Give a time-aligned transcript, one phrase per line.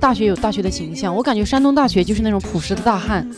[0.00, 3.28] 大学有大学的形象，我感觉山东大学就是那种朴实的大汉。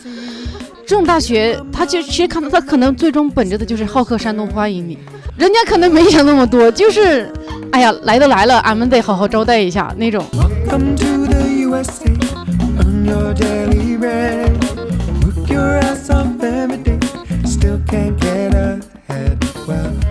[0.87, 4.97] 这种大学，他就其实看到他可能最终本着的就是好客山东欢迎你，
[5.37, 7.31] 人家可能没想那么多，就是，
[7.71, 10.25] 哎呀，来都来了，俺们得好好招待一下那种。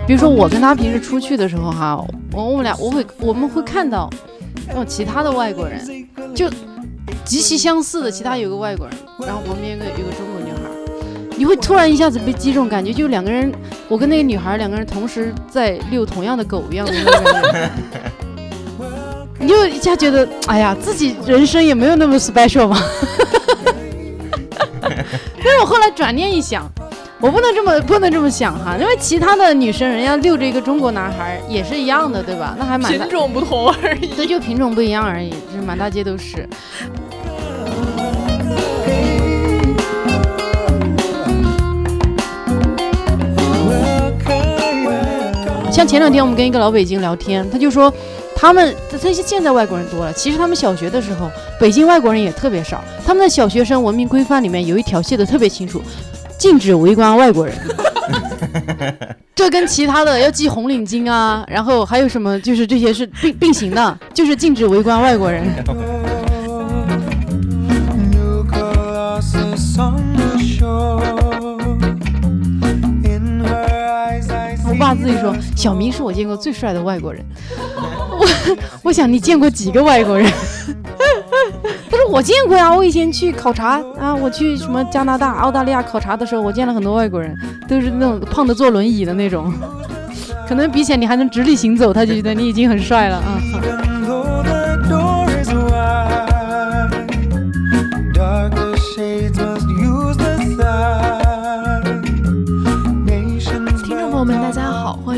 [0.05, 1.95] 比如说我跟他平时出去的时候哈，
[2.31, 4.09] 我我们俩我会我们会看到
[4.67, 5.79] 那种其他的外国人，
[6.33, 6.49] 就
[7.23, 10.59] 极其相似的，其他有个外国人，然后旁边有个有个中国女孩，
[11.37, 13.51] 你会突然一下子被击中，感觉就两个人，
[13.87, 17.69] 我跟那个女孩两个人同时在遛同样的狗一样的那种感觉。
[19.39, 22.79] 你就一下觉得，哎呀，自己人生也没有那么 special 嘛。
[24.81, 26.71] 但是我后来转念一想，
[27.23, 32.53] 我不能这么不能这么想哈，因为其他的女生人家遛着一个中国男孩也是一样的，对吧？
[32.59, 34.07] 那还蛮品种不同而已。
[34.07, 36.45] 对，就品种不一样而已，就是满大街都是。
[45.71, 47.91] 像前两天我们跟一个老北京聊天，他就说，
[48.35, 52.83] 他们这些现在外国人多了，其实他们小学的时候，北京外国人也特别少。
[53.05, 55.81] 他们的小学生文明规范里面有一条写的特别清楚，
[56.37, 57.55] 禁止围观外国人。
[59.35, 65.43] 这跟其他的要系红领巾啊，然后还有什么，就是这些是并并行的，就是禁止围观外国人。
[74.65, 77.23] 我爸自己说，小明是我见过最帅的外国人。
[78.19, 78.27] 我
[78.83, 80.29] 我想你见过几个外国人？
[82.09, 87.35] 我见过呀，我以前去考察啊，我去什么加拿大、澳大利亚考察的时候，我见了很多外国人，
[87.67, 89.51] 都是那种胖的坐轮椅的那种。
[90.47, 93.39] 可能比起来你还能直立行走，他就觉得你已经很帅了啊。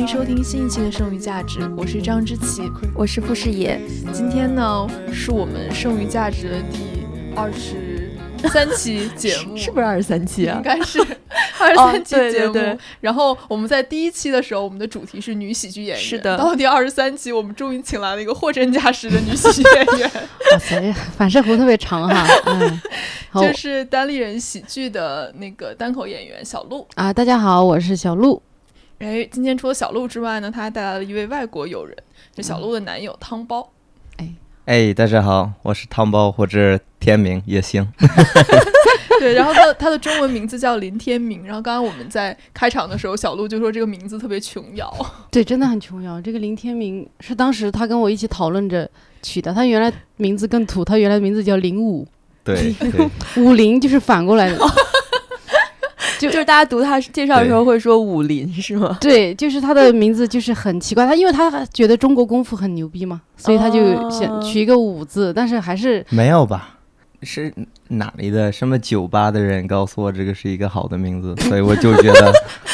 [0.05, 2.71] 迎收听新一期的《剩余价值》，我是张之琪。
[2.93, 3.81] 我是傅世野，
[4.13, 7.03] 今天呢，是我们《剩余价值》的第
[7.35, 8.11] 二十
[8.47, 10.61] 三期节目， 是不是二十三期啊应？
[10.61, 10.99] 该是
[11.57, 12.53] 二十三期节目。
[12.53, 16.05] 对对然后我们在第一期的时候，我们的主题是女喜剧演员。
[16.05, 20.11] 是的到第二十三期，我们终于请来了一个货真价实的女喜剧演员，
[20.53, 22.27] 哇塞，反射弧特别长哈。
[22.45, 22.81] 嗯，
[23.31, 26.87] 好就是单立人喜剧的那个单口演员小鹿。
[26.93, 28.39] 啊，大家好，我是小鹿。
[28.99, 31.95] 哎，今天除了小鹿之外呢，他还带来了一位外国友人，
[32.35, 33.69] 是小鹿的男友汤包。
[34.65, 37.85] 哎，大家好，我是汤包或者天明也行。
[39.19, 41.45] 对，然后他他的中文名字叫林天明。
[41.45, 44.91] 然后刚刚我们在开场的时候，小鹿就说这个名字特别琼瑶。
[45.29, 46.19] 对，真的很琼瑶。
[46.21, 48.89] 这个林天明是当时他跟我一起讨论着
[49.21, 52.07] 取的，他原来名字更土，他原来名字叫林武，
[52.43, 53.09] 对 对，
[53.43, 54.57] 武林就是反过来的。
[56.19, 58.97] 就就是大家读他介绍的时候会说武林是吗？
[59.01, 66.71] 对，就是他的名字就是很奇怪，他因为他觉得中国功夫很牛逼嘛，所以他就想哦取一个武字，但是还是没有吧？
[67.23, 67.51] 是
[67.87, 72.31] 哪里的什么酒吧的人告诉我这个是一个好的名字， 所以我就觉得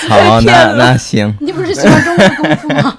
[0.09, 1.34] 好， 那那行。
[1.40, 2.97] 你不是喜欢中国功夫吗？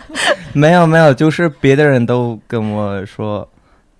[0.55, 3.47] 没有没有，就是别的人都跟我说，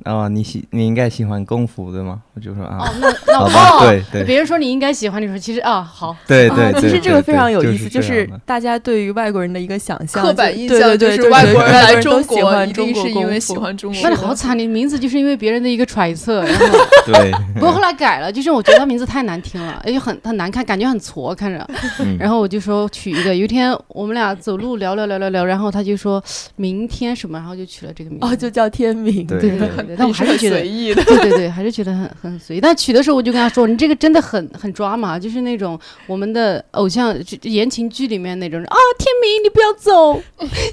[0.05, 2.21] 啊、你喜你应该喜欢功夫对吗？
[2.35, 14.11] 我就说啊，哦，那那 好吧，哦，对对别人说你应该喜欢，你说其实啊好，啊对对对，其实这个非对对就常有意思，就是大家对于外国人的一个想象，刻板印象对对对，是外国人来中国一定是因为喜欢中国那。
[14.11, 21.67] 你好惨，你名字就是因为别人的一个揣测，然后对，不过后来改了，就是我觉得他名字太难听了，而且很很难看，感觉很挫看着。
[22.01, 26.23] 嗯然后我就说取一个，有一天我们俩走路聊聊聊聊聊，然后他就说
[26.57, 28.27] 明天什么，然后就取了这个名字。
[28.27, 29.27] 哦，就叫天明。
[29.27, 31.03] 对对但我还是觉得随意的。
[31.05, 32.61] 对对对，还是觉得很很随意。
[32.61, 40.23] 但取的时候我就跟他说，你这个真的很很抓嘛，就是那种我们的偶像就言情剧里面那种啊，天明你不要走，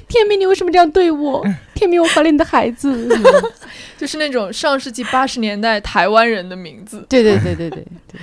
[0.08, 1.44] 天明你为什么这样对我？
[1.74, 3.08] 天明我怀了你的孩子。
[3.96, 7.04] 就是那种上世纪八十年代台湾人的名字。
[7.08, 8.20] 对对对对对对。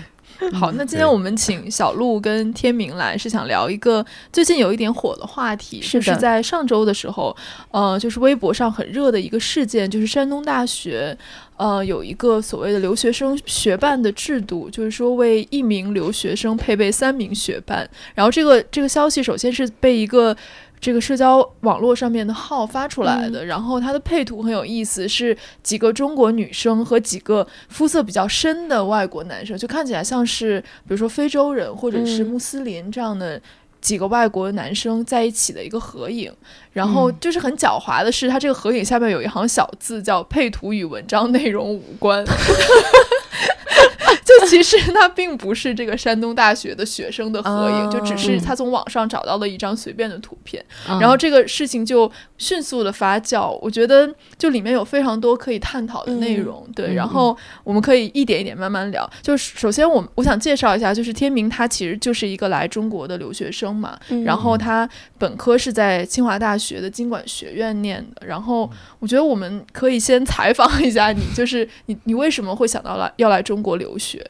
[0.53, 7.35] 好，那今天我们请小鹿跟天明来，是想聊一个最近有一点火的话题，是就是在上周的时候，
[7.71, 11.17] 呃，就是微博上很热的一个事件，就是山东大学，
[11.57, 20.35] 呃，有一个所谓的留学生学伴的制度，就是说为一名留学生配备三名学伴，然后这个这个消息首先是被一个。
[20.79, 32.27] 这个社交网络上面的号发出来的，然后它的配图很有意思，是几个中国女生和几个肤色比较深的外国男生，就看起来像是比如说非洲人或者是嗯。
[32.27, 33.41] 穆斯林这样的
[33.81, 36.31] 几个外国男生在一起的一个合影，
[36.73, 37.15] 然后嗯。
[37.19, 42.23] 就是很狡猾的是，它这个合影下面有一行小字叫“配图与文章内容无关”。
[44.23, 53.57] 就其实那并不是这个山东大学的学生的合影，就只是嗯他从网上找到了一张随便的图片，嗯然后这个事情就迅速的发酵。
[53.61, 59.09] 我觉得就里面有非常多可以探讨的内容，对，嗯然后我们可以一点一点慢慢聊。
[59.21, 64.87] 就是首先我我想介绍一下，就是天明他其实就是一个来中国的留学生嘛，嗯然后他
[65.17, 68.27] 本科是在清华大学的经管学院念的。
[68.27, 68.69] 然后
[68.99, 74.29] 我觉得我们可以先采访一下你，就是你你为什么会想到来要来中国留学？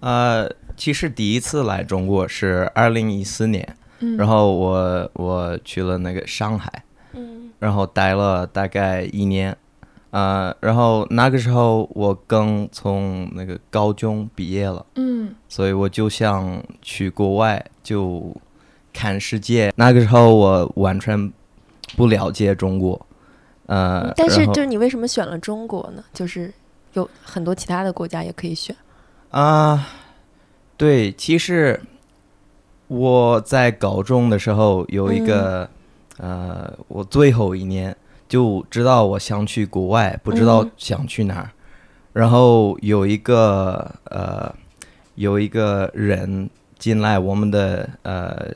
[0.00, 9.56] 呃，其实第一次来中国是二零一四年，嗯，然后我我去了那个上海，嗯然后待了大概一年，
[10.10, 18.34] 呃，然后那个时候我刚从那个高中毕业了，嗯所以我就想去国外就
[18.92, 19.72] 看世界。
[19.76, 21.32] 那个时候我完全
[21.96, 23.06] 不了解中国，
[23.64, 26.04] 呃，但是就是你为什么选了中国呢？
[26.12, 26.52] 就是
[26.96, 28.74] 有很多其他的国家也可以选。
[29.30, 29.88] 啊、
[30.76, 31.80] 对，其实
[32.88, 35.68] 我在高中的时候有一个，
[36.18, 37.94] 呃，我最后一年
[38.28, 41.50] 就知道我想去国外，不知道嗯想去哪儿。
[42.12, 44.54] 然后有一个呃，
[45.16, 48.48] 有一个人进来我们的呃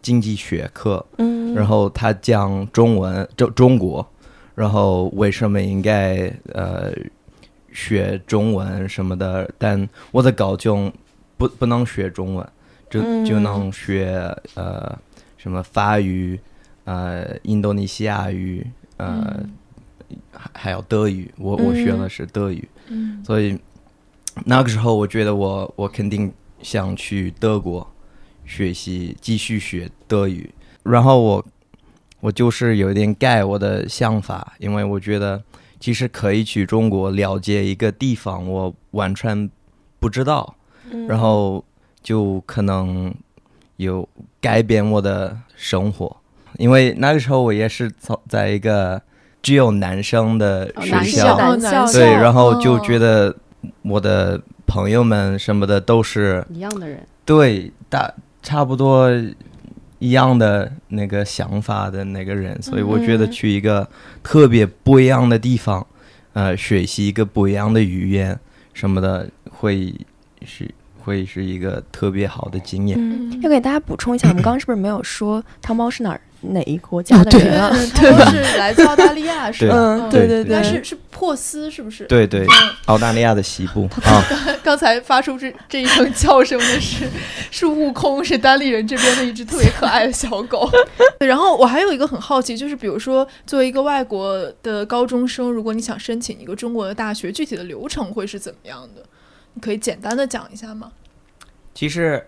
[0.00, 4.06] 经济学课，嗯然后他讲中文，中中国，
[4.54, 6.90] 然后为什么应该呃
[7.76, 10.90] 学中文什么的，但我的高中
[11.36, 12.48] 不不能学中文，
[12.88, 14.98] 就就嗯能学呃
[15.36, 16.40] 什么法语，
[16.84, 19.52] 呃印度尼西亚语，呃、嗯。
[20.30, 23.20] 还还有德语，我我学的嗯是德语，嗯。
[23.24, 23.58] 所以
[24.44, 26.32] 那个时候我觉得我我肯定
[26.62, 27.84] 想去德国
[28.44, 30.48] 学习，继续学德语。
[30.84, 31.44] 然后我
[32.20, 35.42] 我就是有点改我的想法，因为我觉得
[35.86, 39.48] 其实可以去中国了解一个地方，我完全
[40.00, 40.56] 不知道，
[40.90, 41.06] 嗯。
[41.06, 41.64] 然后
[42.02, 43.14] 就可能
[43.76, 44.08] 有
[44.40, 46.16] 改变我的生活。
[46.58, 49.00] 因为那个时候我也是从在一个
[49.40, 51.36] 只有男生的学校，
[51.92, 53.32] 对，然后就哦觉得
[53.82, 58.12] 我的朋友们什么的都是一样的人，对大
[58.42, 59.08] 差不多
[59.98, 63.88] 一样的那个想法的那个人，所以我觉得嗯去一个
[64.22, 65.86] 特别不一样的地方，
[66.34, 68.38] 呃，学习一个不一样的语言
[68.74, 69.94] 什么的，会
[70.44, 70.70] 是
[71.00, 72.98] 会是一个特别好的经验。
[73.00, 76.20] 嗯，要给大家补充一下，我们刚刚是不是没有说汤猫是哪儿
[76.52, 77.70] 哪一国家的对人啊？
[77.70, 79.74] 对， 他们是来自澳大利亚，是吧？
[79.76, 82.04] 嗯，对对对是是珀斯，是不是？
[82.06, 84.22] 对对，嗯澳大利亚的西部啊，
[84.62, 87.08] 刚才发出这这一声叫声的是
[87.50, 90.70] 是悟空，是单立人这边的一只特别可爱的小狗。
[91.20, 99.02] 然后我还有一个很好奇，就是比如说作为一个外国的高中生，如果你想申请一个中国的大学，具体的流程会是怎么样的？
[99.54, 100.92] 你可以简单的讲一下吗？
[101.74, 102.26] 其实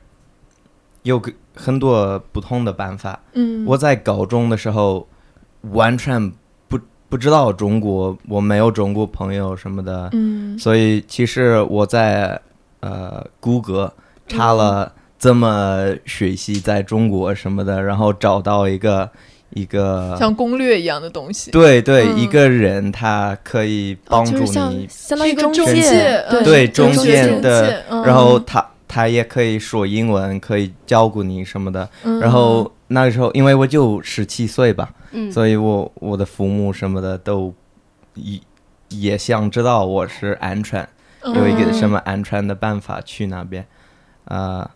[1.03, 3.19] 有个很多不同的办法。
[3.33, 5.07] 嗯，我在高中的时候
[5.73, 6.33] 完全
[6.69, 10.57] 不不知道中国，我没有中国朋友什么的，嗯。
[10.59, 12.41] 所以其实我在
[12.81, 13.93] 呃谷歌
[14.29, 19.11] 查了怎么学习在中国什么的，然后找到一个
[19.51, 21.51] 一个像攻略一样的东西。
[21.51, 22.19] 对对、嗯。
[22.19, 28.03] 一个人，他可以帮助就是像你，相当于中介，对中中介间的嗯。
[28.05, 31.89] 然后他他也可以说英文，可以照顾你什么的。
[32.03, 32.19] 嗯。
[32.19, 37.55] 然后那个时候，因为我就十七岁吧，嗯，所以我我的父母什么的都
[38.15, 38.41] 也
[38.89, 40.89] 也想知道我是安全，
[41.23, 43.67] 有一个嗯什么安全的办法去那边，
[44.25, 44.69] 呃，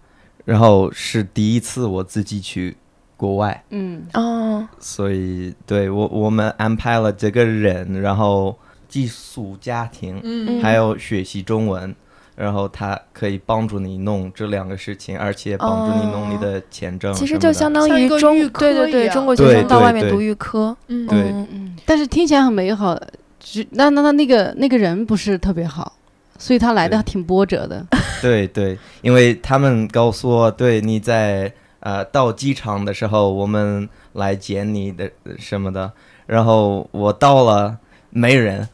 [0.45, 2.77] 然后是第一次我自己去
[3.17, 4.07] 国外，嗯。
[4.13, 10.63] 哦，所以对我我们安排了这个人，然后寄宿家庭，嗯。
[10.63, 11.95] 还有学习中文。
[12.35, 17.13] 然后他可以帮助你弄这两个事情，而且帮助你弄你的签证。
[17.15, 21.19] 其实就相当于中个对对对中国学对生到外面读预科，嗯对。
[21.19, 22.99] 嗯嗯，但是听起来很美好，
[23.39, 25.93] 只那那那那个那个人不是特别好，
[26.39, 27.87] 所以他来的对挺波折的。
[28.21, 35.91] 对 对，因为他们告诉我，对你在呃到机场的时候，我们来接你的什么的，
[36.27, 37.77] 然后我到了
[38.11, 38.67] 没人，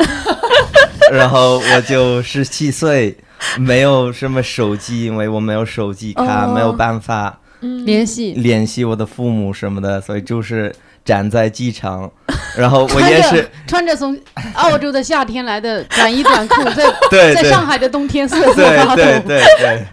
[1.10, 3.16] 然后我就十七岁，
[3.58, 6.52] 没有什么手机，因为我没有手机卡，哦。
[6.54, 7.84] 没有办法嗯。
[7.84, 8.32] 联系。
[8.32, 12.10] 联系我的父母什么的，所以就是站在机场，
[12.56, 14.18] 然后我也是穿着从
[14.54, 17.42] 澳洲的夏天来的短衣短裤， 在对对。
[17.42, 18.96] 在上海的冬天瑟瑟对发抖。
[18.96, 19.86] 对对对。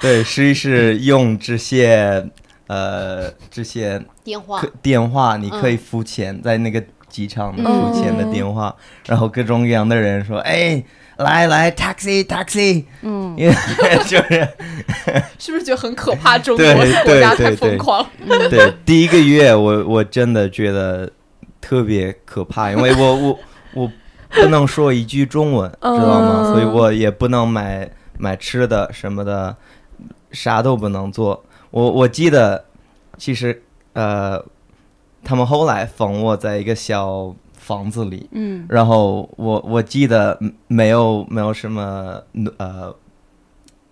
[0.00, 2.24] 对，试一试用这些
[2.68, 4.62] 呃这些电话。
[4.80, 5.78] 电话，你可以嗯。
[5.78, 7.64] 付钱，在那个机场嗯。
[7.64, 8.74] 付钱的电话，
[9.06, 10.82] 然后各种各样的人说，哎，
[11.18, 13.54] 来来，taxi taxi，嗯因为
[14.06, 14.48] 就是
[15.38, 16.38] 是不是觉得很可怕？
[16.38, 18.06] 中国对国家太对对对疯狂。
[18.50, 21.10] 对第一个月我我真的觉得
[21.60, 23.38] 特别可怕，因为我我
[23.74, 23.92] 我
[24.30, 26.42] 不能说一句中文，知道吗？
[26.44, 29.56] 嗯所以我也不能买买吃的什么的，
[30.32, 31.44] 啥都不能做。
[31.70, 32.64] 我我记得，
[33.18, 34.42] 其实呃，
[35.24, 37.34] 他们后来封我在一个小
[37.68, 38.64] 房子里，嗯。
[38.70, 42.18] 然后我我记得嗯没有没有什么
[42.56, 42.94] 呃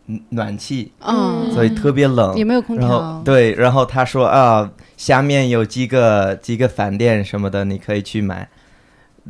[0.07, 8.49] 暖暖气，嗯，所以特别冷，也没有空然后调，对，然后他说啊，下面有几个几个饭店什么的，你可以去买。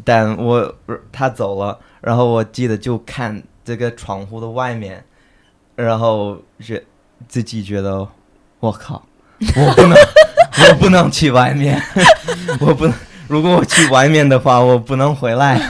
[0.05, 0.75] 但我
[1.11, 5.03] 他走了，然后我记得就看这个窗户的外面，
[5.75, 6.85] 然后觉
[7.27, 8.07] 自己觉得，
[8.61, 9.03] 我靠，
[9.41, 9.97] 我不能，
[10.69, 11.81] 我不能去外面，
[12.61, 12.95] 我不能。
[13.29, 15.61] 如果我去外面的话，我不能回来，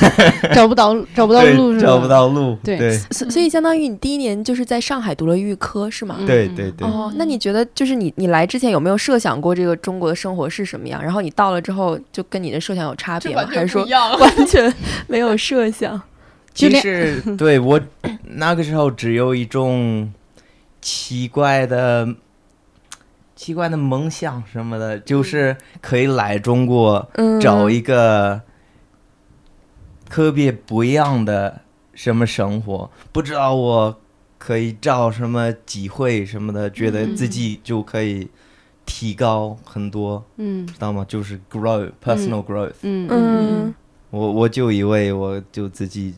[0.54, 2.08] 找不到找不到路，是吧找不。
[2.08, 6.16] 到路，对对所所以相当于你第一年就是在上海读了预科是吗？
[6.18, 11.02] 嗯对对对哦，那你觉得就是你你来之前有没有设想过这个中国的生活是什么样？
[11.02, 13.44] 然后你到了之后就跟你的设想有差别吗？
[13.50, 13.84] 还是说。
[14.18, 14.72] 完全
[15.06, 16.00] 没有设想？
[16.54, 17.80] 其就连实对我
[18.24, 20.12] 那个时候只有一种
[20.82, 22.06] 奇怪的、
[23.42, 28.40] 奇怪的梦想什么的，就是可以来中国嗯，找一个
[30.08, 34.00] 特别不一样的什么生活，不知道我
[34.38, 38.30] 可以找什么机会什么的，觉得自己就可以
[38.86, 40.64] 提高很多，嗯。
[40.64, 41.04] 知道吗？
[41.08, 42.74] 就是 grow personal growth。
[42.82, 43.10] 嗯嗯。
[43.10, 43.74] 嗯，
[44.12, 46.14] 我我就以为我就自己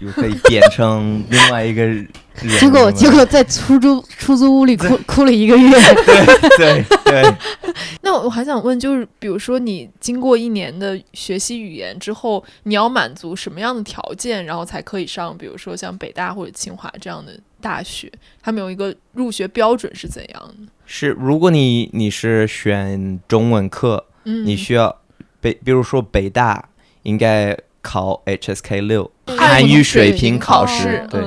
[0.00, 2.08] 就可以变成另外一个人，
[2.58, 5.70] 结果结果在出租出租屋里哭哭了一个月，
[6.56, 7.22] 对对，
[8.00, 18.10] 那我还想问，就是比如说你经过一年的学习语言之后，你要满足什么样的条件，然后才可以上，比如说像北大或者清华这样的大学？
[18.42, 20.72] 他们有一个入学标准是怎样的？
[20.86, 24.98] 是如果你你是选中文课，嗯，你需要
[25.42, 26.70] 北，比如说北大
[27.04, 31.22] 应该考 HSK 六汉汉语语水水平考考试，对。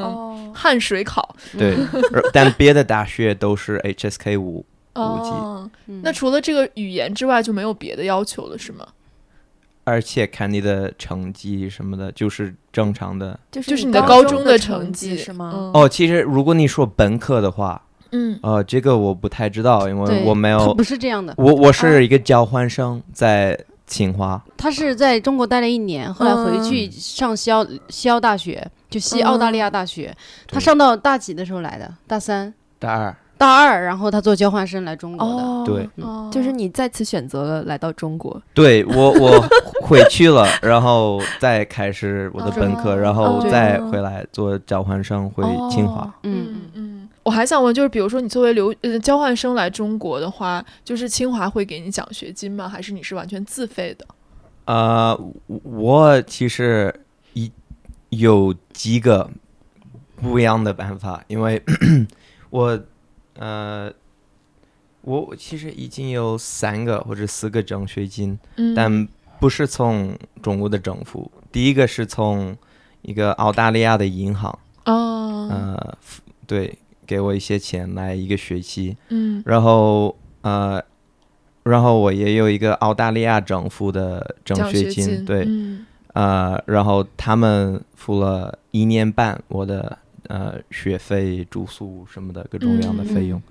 [0.54, 1.36] 汗水考。
[1.58, 1.78] 对，
[2.34, 4.66] 但别的大学都是 HSK 五，
[4.96, 5.72] 五级。
[6.02, 8.88] 那除了这个语言之外，就没有别的要求了，是吗？
[9.84, 13.40] 而且看你的成绩什么的，就是正常的。
[13.52, 15.54] 就是就是你的高高中的成绩是吗？
[15.56, 15.72] 嗯。
[15.76, 17.80] 哦，其实如果你说本科的话，
[18.12, 18.40] 嗯。
[18.42, 23.58] 呃，这个我不太知道，因为我没有不是这样的，我我是一个交换生，在
[23.88, 24.40] 清华。
[24.58, 30.16] 他是在中国待了一年，后来回去上西澳西澳大学，就西澳大利亚大学。
[30.48, 31.92] 他上到大几的时候来的？
[32.06, 35.44] 大三、大二，大二，然后他做交换生来中国的。
[35.44, 38.40] 哦，对，哦就是你再次选择了来到中国。
[38.54, 39.44] 对我我
[39.82, 46.02] 回去了， 然后再开始我的本科，哦然后再回来做交换生回清华。
[46.02, 46.97] 哦嗯嗯嗯，
[47.28, 52.70] 我还想问，就是比如说你作为留呃交换生来中国的话，就是清华会给你奖学金吗？
[52.70, 54.08] 还是你是完全自费的？
[54.64, 57.04] 呃，我其实
[57.34, 57.52] 一
[58.12, 59.30] 有几个
[60.16, 61.62] 不一样的办法，因为
[62.50, 62.80] 我
[63.38, 63.92] 呃，
[65.02, 69.06] 我其实已经有三个或者四个奖学金，嗯，但
[69.38, 72.56] 不是从中国的政府，第一个是从
[73.02, 75.98] 一个澳大利亚的银行，哦，呃，
[76.46, 76.78] 对，
[77.08, 79.42] 给我一些钱来一个学期，嗯。
[79.46, 80.84] 然后呃，
[81.64, 85.86] 然后我也有一个澳大利亚政府的奖奖学学金，对，嗯。
[86.14, 89.98] 呃，然后他们付了一年半我的
[90.28, 93.42] 呃学费、住宿什么的各种各样的嗯费用，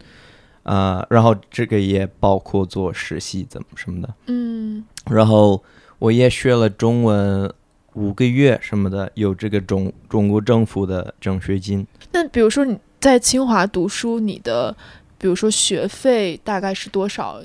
[0.65, 4.85] 呃，然后这个也包括做实习怎么什么的，嗯。
[5.09, 5.63] 然后
[6.01, 7.49] 我也学了中文
[7.95, 11.87] 五个月什么的，有这个中中国政府的奖学金。
[12.11, 14.77] 那比如说你在清华读书，你的
[15.17, 17.41] 比如说学费大概是多少？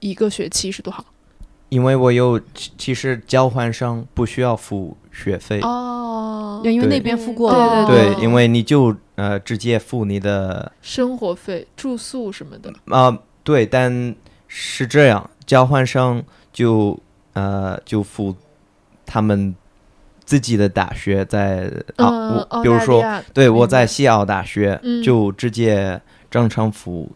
[0.00, 1.04] 一个学期是多少？
[1.68, 7.86] 因为我有其其实交换生不需要付学费，哦对，因为那边付过对了。
[7.86, 12.72] 对对，因为你就呃直接付你的生活费、住宿什么的。
[12.86, 14.16] 啊、对，但
[14.46, 16.98] 是这样，交换生就
[17.34, 18.34] 呃就付
[19.04, 19.54] 他们
[20.28, 25.02] 自己的大学在啊，嗯，我比如说，对我在西澳大学嗯。
[25.02, 25.98] 就直接
[26.30, 27.10] 正常付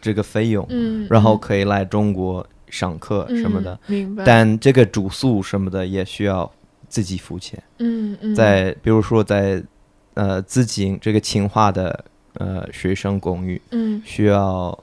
[0.00, 4.22] 这个费用，嗯，然后嗯可以来中国上课什么的，，嗯明白。
[4.24, 6.48] 但这个住宿什么的也需要
[6.88, 7.60] 自己付钱。
[7.78, 9.60] 嗯嗯，在比如说在
[10.14, 12.04] 呃自己这个清华的
[12.34, 14.78] 呃学生公寓，嗯，需要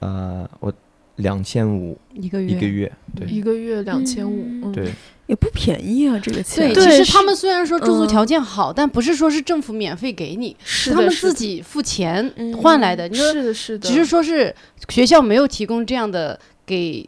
[0.00, 0.70] 呃我
[1.16, 2.50] 两千五一个月。
[2.50, 3.28] 一个月，对。
[3.28, 4.90] 一个月两千五，嗯，对，
[5.26, 6.72] 也不便宜啊，这个钱。
[6.72, 12.56] 对，其实他们虽然说住宿嗯条件好，但不是说是政府免费给你，是他们自己付钱嗯。
[12.56, 13.08] 换来的。
[13.08, 14.54] 你说是的，是的，只是说是
[14.88, 17.06] 学校没有提供这样的给，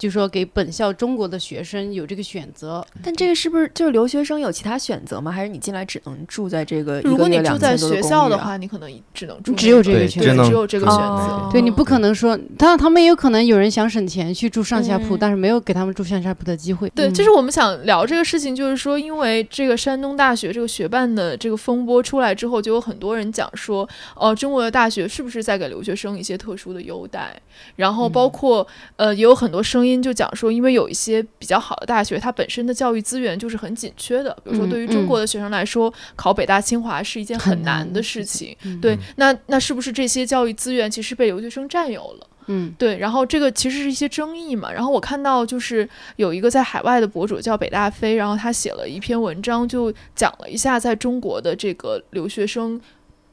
[0.00, 2.84] 就说给本校中国的学生有这个选择。
[3.04, 5.30] 但这个是不是就是留学生有其他选择吗？
[5.30, 11.52] 还是你进来只能住在这个一如果你个月两住在学千多公寓啊校的话，你可能只能住只有这个选择只有这个选哦择。
[11.52, 16.88] 对你不可能说，当然他们也有可能有人想省钱去住上下铺，嗯但是没有给他们住上下铺的机会。
[16.90, 27.34] 对，嗯就是我们想聊这个事情，就是说，因为这个山东大学这个学办的这个风波出来之后，就有很多人讲说，呃，中国的大学是不是在给留学生一些特殊的优待？
[27.76, 28.66] 然后包括、
[28.96, 38.56] 呃，也有很多声音就讲说，因为有一些比较好的大学，它本身的教育资源就是很紧缺的，比如说嗯对于中嗯国的学生来说，考北大清华是一件很很难的事事情。
[38.64, 42.26] 嗯对，那那是不是这些教育资源其实被留学生占有了？
[42.46, 44.72] 嗯对，然后这个其实是一些争议嘛。
[44.72, 52.80] 然后我看到就是有一个在海外的博主叫北大飞，然后他写了一篇文章，就讲了一下在中国的这个留学生。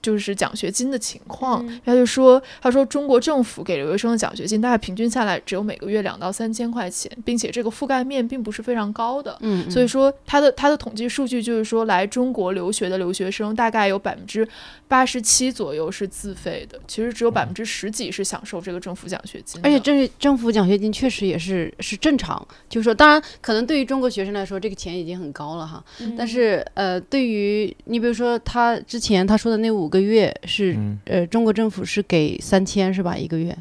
[0.07, 9.37] 就是奖学金的情况，嗯他就说，他说中国政府给留学生的奖学金大概平均下来只有每个月两到三千块钱，并且这个覆盖面并不是非常高的。
[9.41, 14.47] 嗯，所以说，他的他的统计数据就是说，来中国留学的留学生大概有百分之
[14.87, 19.59] 八十七左右是自费的，其实只有百分之十几是享受这个政府奖学金。
[19.61, 25.83] 而且政政府奖学金确实也是是正常，就是说，当然可能对于中国学生来说，这个钱已经很高了哈。
[26.17, 33.57] 但是呃，对于你比如说他之前他说的那五个月是、嗯，呃中国政府是给三千是吧一个月？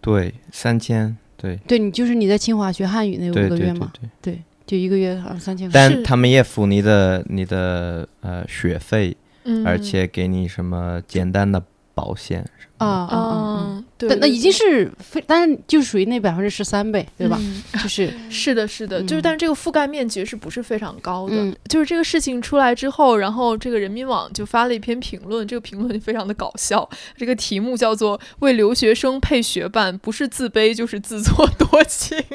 [0.00, 5.72] 对，三千，对，对你就是你在清华学汉语那对对对五个月嘛，对，就一个月好像三千块。
[5.72, 11.62] 但他们也付你的你的呃学费，嗯，而且给你什么简单的
[11.94, 17.38] 保险什么啊对，但那已经是非，但是就属于那百分之十三倍，对吧？
[17.40, 21.36] 嗯 就是是的，是的，就是，嗯但是这个覆盖面其实是不是非常高的？
[21.36, 21.54] 嗯。
[21.68, 32.18] 就是这个事情出来之后，然后这个人民网就发了一篇评论，这个评论就非常的搞笑， 这个题目叫做“为留学生配学伴，不是自卑就是自作多情”。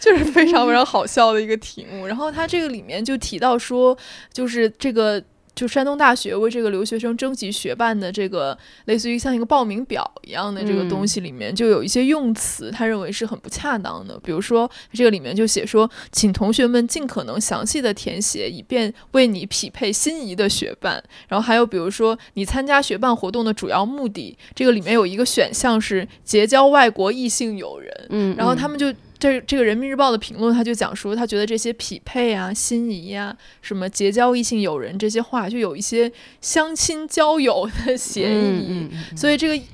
[0.00, 3.96] 就是非常非常好笑的一个题目，然后它这个里面就提到说，
[4.32, 5.22] 就是这个
[5.54, 14.18] 就山东大学为这个留学生征集学伴的这个类似于像一个报名表一样的这个东西里面，就有一些用词，他认为是很不恰当的。
[14.20, 21.02] 比如说，这个里面就写说，请同学们尽可能详细的填写，以便为你匹配心仪的学伴。
[21.28, 28.06] 然后还有比如说，你参加学伴活动的主要目的，这个里面有一个选项是结交外国异性友人。
[28.10, 28.92] 嗯，然后他们就
[29.24, 38.34] 这这个人民日报的评论，他就讲说，他觉得这些匹配啊、心仪呀、什么结交异性友人这些话，就有一些相亲交友的嫌疑。
[38.34, 39.64] 嗯嗯嗯所以这个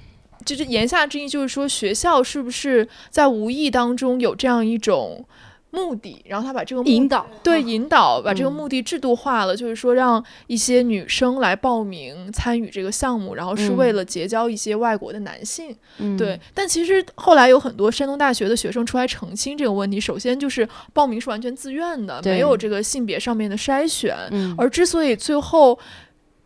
[0.44, 5.26] 就是言下之意，就是说学校是不是在无意当中有这样一种
[5.70, 15.74] 目的，然后他把这个目引导对引导把这个嗯目的制度化了，就是说让一些女生来报名参与这个项目，然后是嗯为了结交一些外国的男性。
[15.98, 20.00] 嗯对，但其实后来有很多山东大学的学生出来澄清这个问题。
[20.00, 24.16] 首先就是报名是完全自愿的，没有这个性别上面的筛选。
[24.30, 25.78] 嗯而之所以最后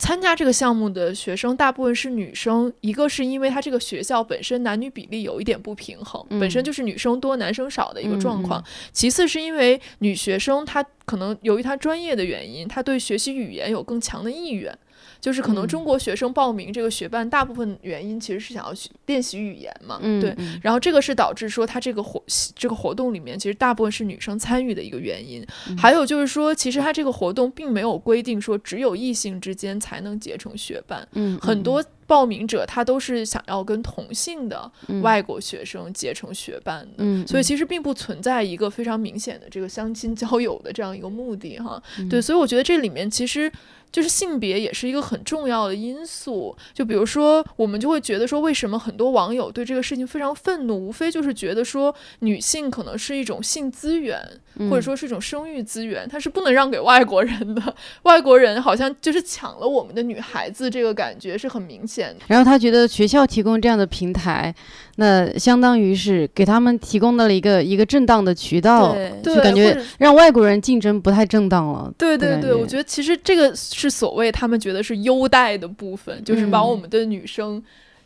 [0.04, 8.60] 参加这个项目的学生大部分是女生，一个是因为他这个学校本身男女比例有一点不平衡，嗯本身就是女生多男生少的一个状况。
[8.60, 14.76] 嗯其次是因为女学生她可能由于她专业的原因，她对学习语言有更强的意愿。
[15.24, 15.66] 就是可能嗯。
[15.66, 20.37] 中国学生报名这个学办，大部分原因其实是想要学练习语言嘛，对。
[20.60, 22.22] 然后这个是导致说他这个活
[22.54, 25.42] 这个活动里面，其实大部分是女生参与的一个原因。
[25.70, 25.78] 嗯。
[25.78, 35.00] 还有就是说，其实他这个活动并没有规定说只有异性之间才能结成学伴，嗯很多报名者他都是想要跟同性的嗯。
[35.00, 36.92] 外国学生结成学伴的。
[36.98, 42.08] 嗯，所以其实并不存在一个非常明显的这个相亲 交友的这样一个目的哈，嗯。
[42.10, 43.50] 对，所以我觉得这里面其实
[43.94, 46.57] 就是性别也是一个很重要的因素。
[46.72, 54.20] 就比如说，我们就会觉得说，为什么很多网友对这个事情非常愤怒，无非就是觉得说女性可能是一种性资源，
[54.57, 57.62] 嗯或者说是一种生育资源，它是不能让给外国人的。
[58.02, 62.24] 外国人好像就是抢了我们的女孩子，这个感觉是很明显的。
[62.26, 64.52] 然后他觉得学校提供这样的平台，
[64.96, 71.92] 那相当于是给他们提供了一个一个正当的渠道，就感觉让外国人竞争不太正当了。
[71.96, 77.62] 对对对，我觉得其实这个是所谓他们觉得是优待的部分，就是把嗯我们的女生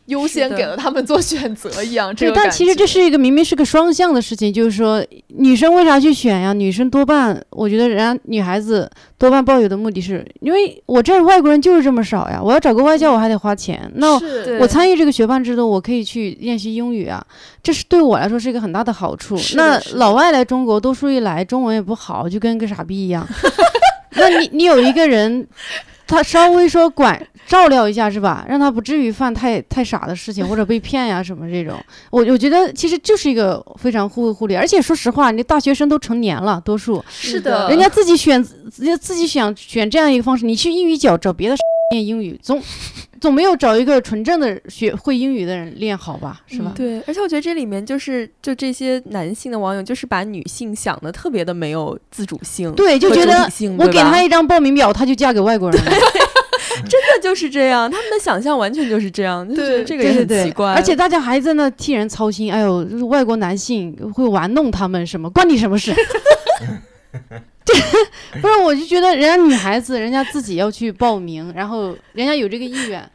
[0.07, 2.15] 优先给了他们做选择一样。
[2.17, 6.55] 这对，但其实这是一个明明是个双向的事情，就是说女生为啥去选呀？
[6.55, 14.19] 女生多半，我觉得人家女孩子多半抱有的目的是，因为我这儿外国人就是这么少呀，我要找个外教我还得花钱，那
[14.59, 17.23] 我参与这个学伴制度，我可以去练习英语啊，
[17.63, 19.37] 这是对我来说是一个很大的好处。
[19.57, 23.29] 那老外来中国，多数一来中文也不好，就跟个傻逼一样。
[24.19, 25.47] 那你你有一个人，
[26.07, 28.45] 他稍微说管照料一下是吧？
[28.47, 31.77] 让他不至于犯太太傻的事情 或者被骗呀什么这种。
[32.11, 38.35] 我我觉得其实就是一个非常互惠互利，而且说实话，你大学生都成年了，多数是的，人家自己选，
[38.77, 40.45] 人家自己想选这样一个方式。
[40.45, 41.57] 你去英语角找别的
[41.91, 42.63] 练英语，总
[43.19, 46.43] 总没有找一个纯正的学会英语的人练好吧？
[46.47, 46.71] 是吧？
[46.75, 55.93] 嗯对，而且我觉得这里面就是就这些男性的网友，就是把女性想的特别的没有自主性，对，就觉得我给他一张报名表，他就嫁给外国人了。
[56.89, 60.73] 真的就是这样，他们的想象完全就是这样，就觉得对这个也对对对，很奇怪。
[60.73, 62.53] 而且大家还在那替人操心。
[62.53, 65.95] 哎呦，就是外国男性会玩弄他们什么，关你什么事？
[67.65, 67.75] 这
[68.41, 73.09] 不是，我就觉得人家女孩子，人家自己要去报名，然后人家有这个意愿。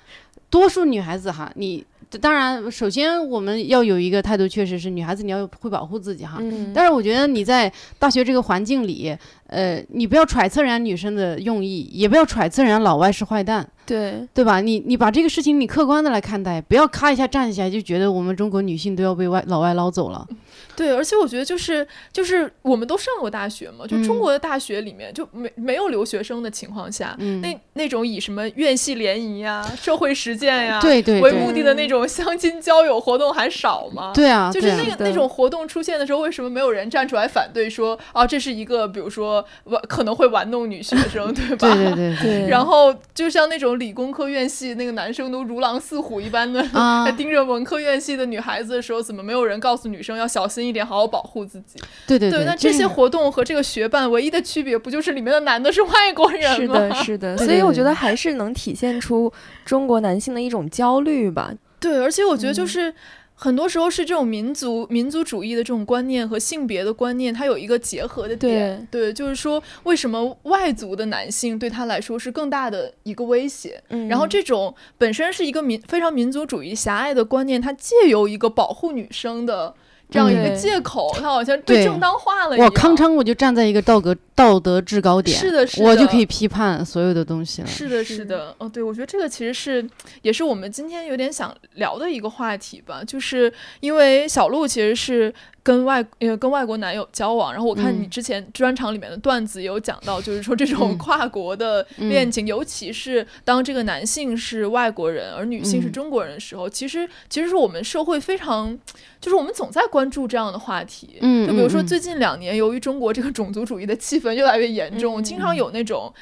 [0.49, 1.83] 多数女孩子哈，你
[2.17, 6.37] 当然首先我们要有一个态度，确实是女孩子你要会保护自己哈。
[6.39, 9.15] 嗯，但是我觉得你在大学这个环境里，
[9.47, 13.67] 呃，你不要揣测人家女生的用意，也不要揣测人家老外是坏蛋。
[13.85, 14.61] 对对吧？
[14.61, 20.27] 你你把这个事情你客观的来看待，不要咔一下站起来就觉得我们中国女性都要被外老外捞走了。
[20.75, 34.11] 对，而且我觉得就是就是我们都上过大学嘛，就中嗯国的大学里面就没没有留学生的情况下，嗯，那那种以什么院系联谊呀、社会实践呀、对对对为目的的那种相亲交友活动还少吗？。
[34.15, 41.75] 对啊，就是那个那种活动出现的时候，为什么没有人站出来反对说啊，这是一个比如说玩可能会玩弄女学生，对吧？
[41.75, 51.79] 对对对，然后就像那种理工科院系那个男生都如狼似虎一般的，啊 盯着文科院系的女孩子的时候，怎么没有人告诉女生要小心一点，好好保护自己？
[52.07, 56.93] 对对对那这些活动和这个学伴唯一的区别，不就是里面的男的是外国人吗？
[57.03, 59.31] 是的， 所以我觉得还是能体现出
[59.65, 61.51] 中国男性的一种焦虑吧。
[61.79, 62.93] 对，而且我觉得就嗯是。
[63.35, 68.87] 很多时候是这种民族民族主义的这种观念和性别的观念，它有一个结合的点。
[68.89, 73.83] 对，就是说，为什么外族的男性对他来说是更大的一个威胁？
[73.89, 79.73] 嗯然后这种本身是一个民非常民族主义狭隘的观念，它借由一个保护女生的
[80.09, 81.83] 这样一个嗯借口，他好像被对。
[81.85, 82.65] 正当化了一样。
[82.67, 87.67] 我康称我就站在一个道德道德制高点，是的，是的，我就可以批判所有的东西了。
[87.67, 88.25] 是的，是是。
[88.25, 89.87] 的，哦，对，我觉得这个其实是
[90.21, 98.09] 也是我们今天有点想聊的一个话题吧，就是因为小鹿其实是跟外呃跟外国男友交往，然后我看你嗯。
[98.09, 100.97] 之前专场里面的段子有讲到，就是说这种嗯。
[100.97, 105.91] 跨国的恋情，尤其是当这个男性是外国人，而女性是嗯。
[105.91, 108.77] 中国人的时候，其实其实是我们社会非常，
[109.19, 116.13] 就是我们总在关注这样的话题，嗯就比如说最近两年，由于中国这个种族主义的气氛越来越严重，嗯经常有那种。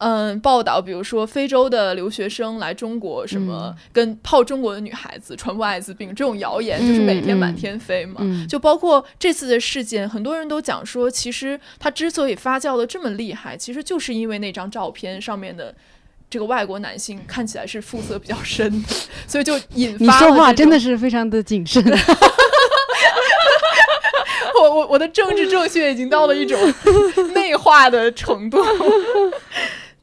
[0.00, 8.18] 嗯，报道，比如说非洲的留学生来中国，什么嗯跟泡中国的女孩子传播艾滋病这种谣言，就是每天满天飞嘛。
[8.20, 15.74] 嗯就包括这次的事件，很多人都讲说，其实它之所以发酵的这么厉害，其实就是因为那张照片上面的
[16.30, 18.88] 这个外国男性看起来是肤色比较深的，
[19.26, 21.82] 所以就引发你说话真的是非常的谨慎。
[24.78, 26.58] 我我我的政治正确已经到了一种
[27.34, 28.58] 内化的程度。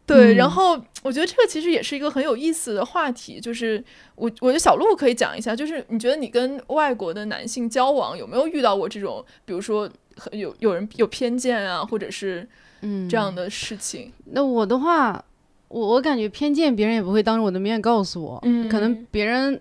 [0.05, 3.83] 对，然嗯后我觉得这个其实也是一个很有意思的话题，就是
[4.15, 12.47] 我我觉得小鹿可以讲一下，就是你觉得你跟外国的男性交往有没有遇到过这种，比如说很有有人有偏见啊，或者是
[12.81, 14.11] 嗯，这样的事情？
[14.25, 15.23] 那我的话，
[15.69, 19.59] 我我感觉偏见别人也不会当着我的面告诉我，嗯可能别人。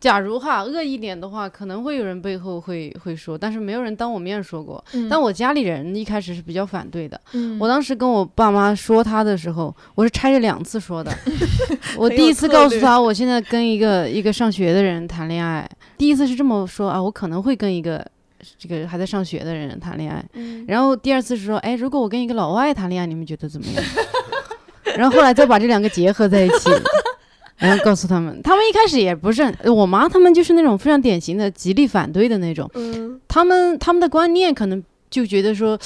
[0.00, 4.84] 假如哈恶意点的话，可能会有人背后会会说，但是没有人当我面说过。
[4.92, 7.20] 嗯但我家里人一开始是比较反对的。
[7.32, 11.12] 嗯我当时跟我爸妈说他的时候，我是拆着两次说的。
[11.96, 15.68] 我第一次告诉他，我现在跟一个一个上学的人谈恋爱。
[15.96, 18.04] 第一次是这么说啊，我可能会跟一个
[18.58, 20.24] 这个还在上学的人谈恋爱。
[20.34, 23.84] 嗯然后第二次是说，哎，如果我跟一个老外谈恋爱，你们觉得怎么样？
[24.98, 26.70] 然后后来再把这两个结合在一起，
[27.56, 35.78] 然后告诉他们，他们一开始也不是我妈他们就是那种非常典型的极力反对的那种，嗯他们他们的观念可能就觉得说。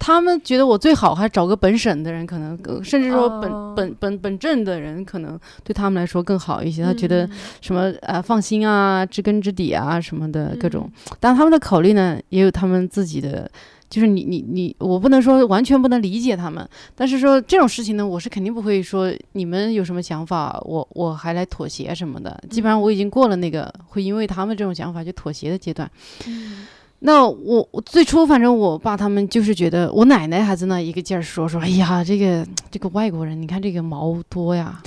[0.00, 6.84] 他们觉得我最好还找个本省的人，可能呃甚至说本、哦本本本镇的人，可能对他们来说更好一些。
[6.84, 10.88] 他觉得嗯什么呃放心啊、知根知底啊什么的各种。
[11.18, 13.50] 但他们的考虑呢，也有他们自己的
[13.90, 22.38] 就是你你你，我不能说完全不能理解他们，但是说这种事情呢，我是肯定不会说你们有什么想法，我我还来妥协什么的。
[22.50, 25.90] 基本上我已经过了那个会因为他们这种想法就妥协的阶段。
[27.00, 34.82] 那我我最初反正我爸他们就是觉得我奶奶还在那一个劲儿说说，哎呀，这个这个外国人，你看这个毛多呀，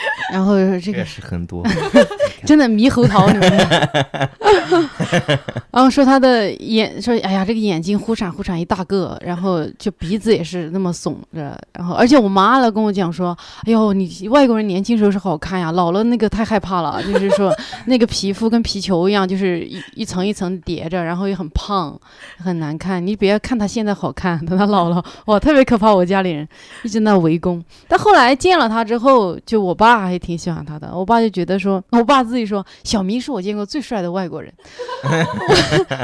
[0.32, 1.64] 然后这这个是很多。
[2.46, 4.30] 真的猕猴桃，你们看。
[5.70, 17.54] 然后说他的眼，说哎呀，这个眼睛忽闪忽闪一大个，然后就鼻子也是那么耸着，然后而且我妈了跟我讲说，哎呦，你外国人年轻时候是好看呀，老了那个太害怕了，就是说
[17.86, 21.98] 那个皮肤跟皮球一样，就是一一层一层叠着，然后也很胖，
[22.38, 23.04] 很难看。
[23.06, 25.90] 你别看他现在好看，等他老了，哇，特别可怕。
[25.92, 26.48] 我家里人
[26.84, 30.96] 一直在围攻，但后来见了他之后，就我爸爸还挺喜欢他的。
[30.96, 34.52] 我爸就觉得说，我爸自己说，小明是我见过最帅的外国人。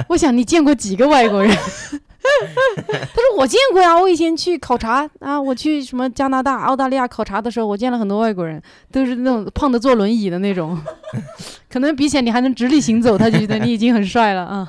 [0.08, 1.54] 我 想你见过几个外国人？
[1.56, 10.76] 他说我见过呀，我以前去考察啊，我去什么加拿大、澳大利亚考察的时候，我见了很多外国人，都是那种胖的坐轮椅的那种，
[11.70, 14.68] 可能比起来你还能直立行走，他就觉得你已经很帅了啊。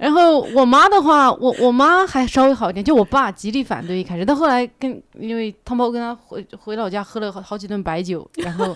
[0.00, 8.74] 然后我妈的话，我我妈还稍微好一点，就我爸极力反对一开始，但后来跟因为汤包跟他回回老家喝了好好几顿白酒， 然后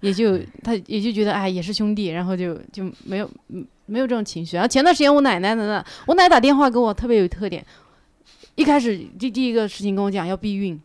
[0.00, 4.54] 也就他也就觉得哎也是兄弟，然后就就没有嗯没有这种情绪。
[4.54, 7.64] 然后前段时间我奶奶的呢，我奶奶打电话给我特别有特点，
[8.54, 10.78] 一开始第第一个事情跟我讲要避孕，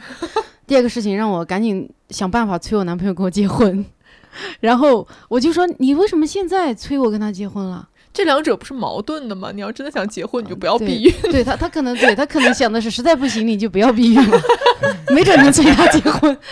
[0.66, 3.84] 第二个事情让我赶紧想办法催我男朋友跟我结婚，
[4.60, 7.86] 然后我就说你为什么现在催我跟他结婚了？
[8.12, 9.50] 这两者不是矛盾的吗？
[9.54, 11.12] 你要真的想结婚，你就不要避孕。
[11.30, 14.40] 对他，他可能对他可能想的是，实在不行你就不要避孕了，
[15.14, 16.36] 没准能催他结婚。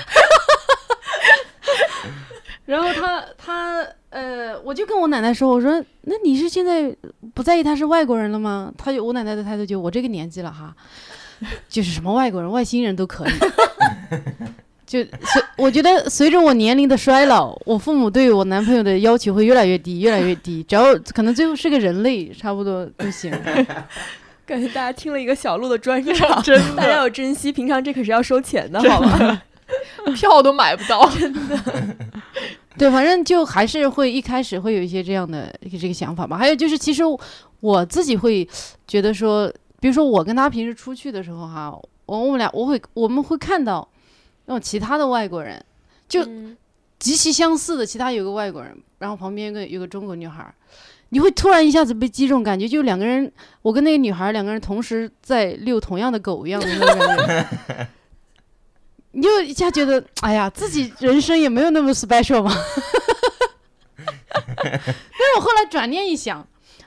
[2.65, 6.95] 然后他他呃，我就跟我奶奶说，我说那你是现在
[7.35, 8.73] 不在意他是外国人了吗？
[8.77, 10.75] 他就我奶奶的态度就我这个年纪了哈，
[11.69, 13.31] 就是什么外国人、外星人都可以。
[14.87, 20.63] 就随我觉得随着我年龄的衰老，我父母对我男朋友的要求会越来越低，越来越低。
[20.63, 23.33] 只要可能最后是个人类，差不多就行。
[24.47, 29.43] 感觉大家听了一个小鹿的专场， 真大家要珍惜，平常这可是要收钱的，好吗？
[30.15, 31.11] 票都买不到。
[31.11, 31.59] 真的
[32.79, 36.37] 对，反正就还是会一开始会有一些这样的这个想法吧。
[36.37, 37.03] 还有就是，其实
[37.59, 38.49] 我自己会
[38.87, 43.89] 觉得说，比如说我跟他平时出去的时候哈，我我们俩我会我们会看到
[44.47, 45.63] 那种其他的外国人，
[46.09, 46.57] 就嗯
[46.99, 50.55] 极其相似的，其他有个外国人，然后旁边有个有个中国女孩儿，
[51.11, 53.31] 你会突然一下子被击中，感觉就两个人，
[53.63, 57.89] 我跟那个女孩儿两个人同时在遛同样的狗一样的那种感觉。
[59.13, 62.55] 你就一下觉得，哎呀，自己人生也没有那么 special 嘛。
[64.29, 66.47] 但是我后来转念一想，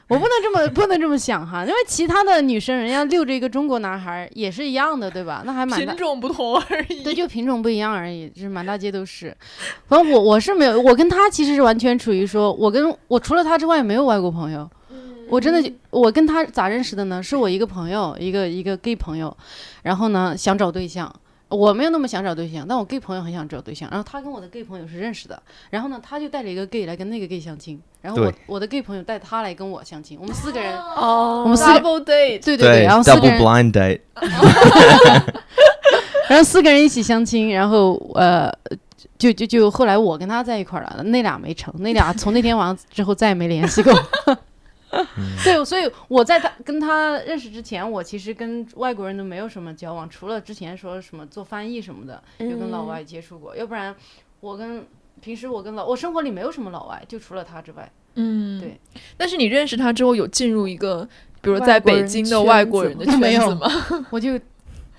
[0.09, 5.43] 我不能这么不能这么想哈，因为其他的女生人家遛着一个中国男孩儿也是一样的，对吧？
[5.45, 7.03] 那还蛮品种不同而已。
[7.03, 9.35] 对，就品种不一样而已，就是满大街都是。
[9.87, 14.67] 反正我我是没有，我跟他其实是完全处于说，我跟我除了他之外没有外国朋友。
[15.29, 17.21] 我真的就，我跟他咋认识的呢？
[17.21, 19.37] 是我一个朋友，一个一个 gay 朋友，
[19.83, 21.07] 然后呢想找对象，
[21.49, 34.01] 我没有那么想找对象，但我 gay 朋友很想找对象，然后他跟我的 gay 朋友是认识的，然后呢他就带了一个 gay 来跟那个 gay 相亲，然后我我的 gay 朋友带他来跟我相亲，我们四个人，哦我们四个 double date，对对对，然后四个，double 人 blind date，
[36.29, 38.53] 然后四个人一起相亲，然后呃，
[39.17, 43.91] 就就就后来我跟他在一块儿了，那俩没成，那俩从那天晚上之后再也没联系过。
[45.43, 53.95] 对，所以我在他跟他认识之前，我其实跟外国人都没有什么交往，除了之前说什么做翻译什么的，有跟老外接触过，要不然
[54.39, 54.85] 我跟
[55.21, 57.91] 平时我跟老我生活里没有什么老外，就除了他之外。
[58.15, 58.79] 嗯，对。
[59.15, 61.07] 但是你认识他之后，有进入一个，
[61.41, 63.69] 比如在北京的外国人的圈子吗？
[64.09, 64.39] 我就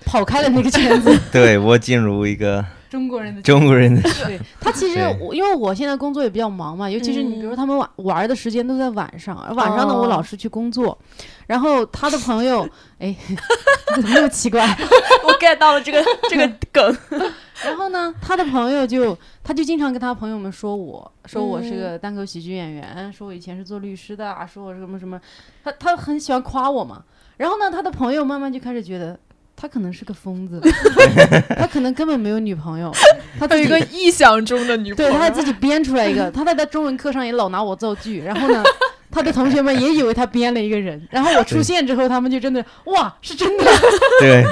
[0.05, 10.97] 跑开了那个圈子， 对我进入一个中国人的中国人的对他其实我因为我现在工作也比较忙嘛，尤其是你比如说他们晚玩的时间都在晚上，而晚上呢哦我老是去工作，
[11.47, 12.67] 然后他的朋友
[12.99, 13.15] 哎
[13.95, 14.67] 怎么那么奇怪？
[15.23, 16.97] 我 get 到了这个这个梗，
[17.63, 25.17] 然后呢他的朋友就他就经常跟他朋友们说我说我是个单口喜剧演员，说我以前是做律师的啊，说我什么什么，
[25.63, 27.01] 他他很喜欢夸我嘛。
[27.37, 29.17] 然后呢他的朋友慢慢就开始觉得。
[29.61, 30.59] 他可能是个疯子，
[31.55, 32.91] 他可能根本没有女朋友，
[33.39, 35.11] 他有一个臆想中的女朋友。
[35.11, 38.63] 对，他还自己编出来一个，他在他中文课上也老拿我造句，然后呢，
[39.11, 43.65] 他的同学们也以为他编了一个人，然后我出现之后，他们就真的哇，是真的。
[44.19, 44.43] 对，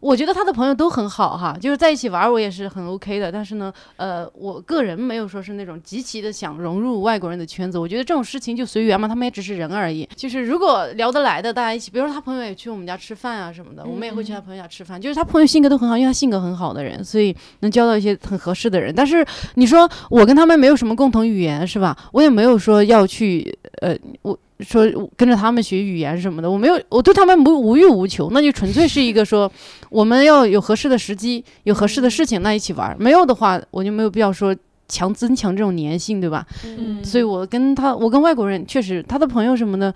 [0.00, 3.30] 我觉得他的朋友都很好哈，就是在一起玩儿我也是很 OK 的。
[3.30, 7.78] 但是呢，呃，我个人没有说是那种极其的想融入外国人的圈子。
[7.78, 10.08] 我觉得这种事情就随缘嘛，他们也只是人而已。
[10.16, 14.98] 就是如果聊得来的，大家一起，比如说他朋友也去我们家吃饭啊什么的，我们也会去他朋友家吃饭。
[14.98, 18.94] 就是他朋友性格都很好，因为他性格很好的人，所以能交到一些很合适的人。
[18.94, 19.24] 但是
[19.56, 21.94] 你说我跟他们没有什么共同语言是吧？
[22.12, 29.50] 我也没有说要去呃，我说跟着他们学语言什么的，我没有，我对他们无无欲无求，那就纯粹是一个说
[29.88, 32.96] 我们要有合适的时机，有合适的事情，那一起玩儿。
[32.98, 34.54] 没有的话，我就没有必要说
[34.88, 36.46] 强增强这种粘性，对吧？
[36.64, 39.94] 嗯，所以我跟他，我跟外国人确实，他的朋友什么的，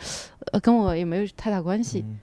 [0.53, 2.05] 呃，跟我也没有太大关系。
[2.07, 2.18] 嗯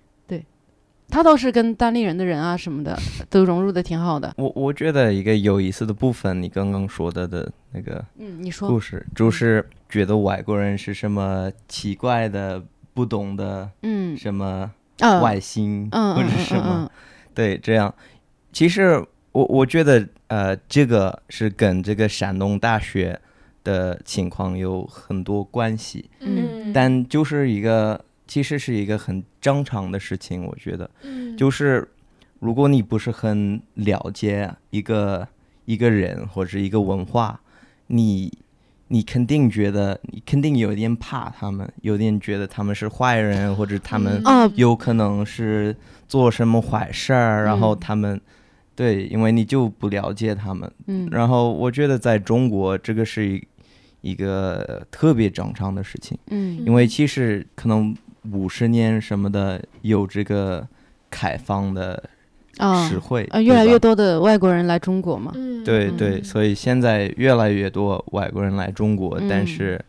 [1.12, 2.98] 他倒是跟当地人的人啊什么的
[3.30, 4.34] 都融入的挺好的。
[4.38, 8.68] 我我觉得一个有意思的部分，你刚刚说的的那个嗯，你说。
[8.68, 14.18] 故事，就是觉得外国人是什么奇怪的、不懂的嗯。
[14.18, 15.20] 什么啊。
[15.22, 16.90] 外星、嗯或者嗯嗯是什么，嗯
[17.36, 17.94] 对，这样。
[18.54, 23.20] 其实我我觉得呃，这个是跟这个山东大学
[23.64, 28.00] 的情况有很多关系，嗯，但就是一个
[28.32, 30.90] 其实是一个很正常的事情，我觉得。
[31.04, 31.86] 嗯就是
[32.40, 35.28] 如果你不是很了解一个
[35.66, 37.42] 一个人或者一个文化，
[37.88, 38.32] 你
[38.88, 45.76] 你肯定觉得你肯定有点怕他们，有点觉得他们是坏人，或者他们啊有可能是
[46.08, 48.22] 做什么坏事儿，然后嗯他们
[48.74, 50.72] 对，因为你就不了解他们。
[50.88, 53.44] 嗯然后我觉得在中国这个是一
[54.00, 56.18] 一个特别正常的事情。
[56.28, 57.94] 嗯因为其实可能
[58.32, 60.68] 五十年什么的有这个
[61.10, 62.04] 开放的
[62.58, 65.32] 啊实惠，呃，越来越多的外国人来中国嘛。
[65.36, 65.62] 嗯。
[65.62, 69.86] 嗯对对，所以现在越来越多外国人来中国，但嗯是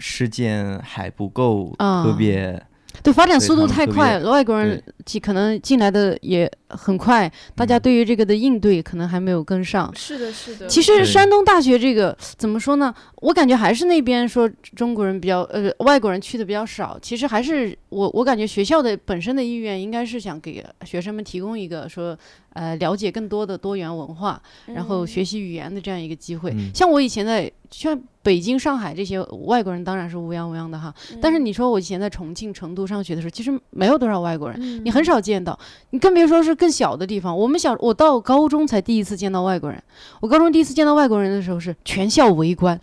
[0.00, 2.02] 时间还不够啊。
[2.02, 2.60] 特别，
[3.02, 9.92] 对，发展速度太快，外国人进可能进来的也很快，大家嗯对于这个的应对可能还没有跟上。
[9.94, 10.66] 是的，是的。
[10.66, 12.94] 其实山东大学这个怎么说呢？
[13.16, 16.98] 我感觉还是那边说中国人比较呃外国人去的比较少。
[17.00, 22.16] 其实还是我我感觉学校的本身的意愿应该是想给学生们提供一个说
[22.58, 26.50] 呃了解更多的多元文化，然后学习语言的这样一个机会。
[26.50, 30.92] 嗯像我以前在像北京、上海这些外国人当然是乌泱乌泱的哈，
[31.22, 34.58] 但是你说我以前在重庆、成都上学的时候，其实没有多少外国人。
[34.60, 35.56] 嗯你很少见到，
[35.90, 37.36] 你更别说是更小的地方。
[37.36, 39.80] 我们小，我到高中才第一次见到外国人。
[40.20, 42.78] 我高中第一次见到外国人的时候是全校围观，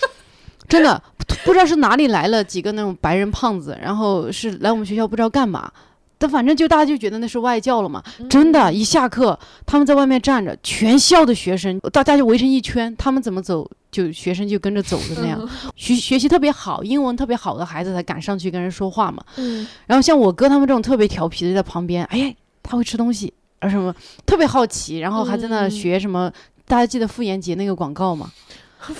[0.68, 1.02] 真的
[1.44, 5.72] 不知道是哪里来了几个那种白人胖子，然后是来我们学校不知道干嘛。
[6.18, 15.48] 但反正就大家就觉得那是外教了嘛，真的，一下课他们在外面站着，全校的学生大家就围成一圈，他们怎么走就学生就跟着走的那样。
[15.74, 19.22] 学学习特别好，英文特别好的孩子才敢上去跟人说话嘛。
[19.36, 26.32] 嗯然后像我哥他们这种特别调皮的，就在旁边，哎呀，他会吃东西，啊什么，特别好奇，然后还在那嗯学什么。
[26.68, 28.28] 大家记得傅炎洁那个广告吗？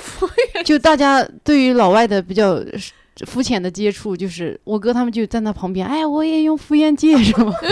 [0.65, 2.57] 就大家对于老外的比较
[3.25, 7.53] 肤浅的接触，就是我哥他们就在那旁边，哎，我也用傅炎洁什么。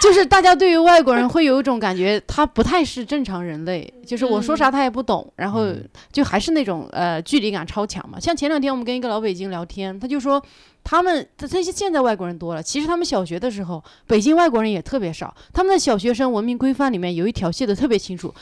[0.00, 8.20] 就是大家对于外国人会有一种感觉，他不太是正常人类，就是我说啥他也不懂，然后嗯就还是那种呃距离感超强嘛。
[8.20, 10.42] 像前两天我们跟一个老北京聊天，他就说
[10.82, 18.34] 他们他他现在外国人多了，其实他们小学的时候北京外国人也特别少，他们的小学生文明规范里面有一条写的特别清楚，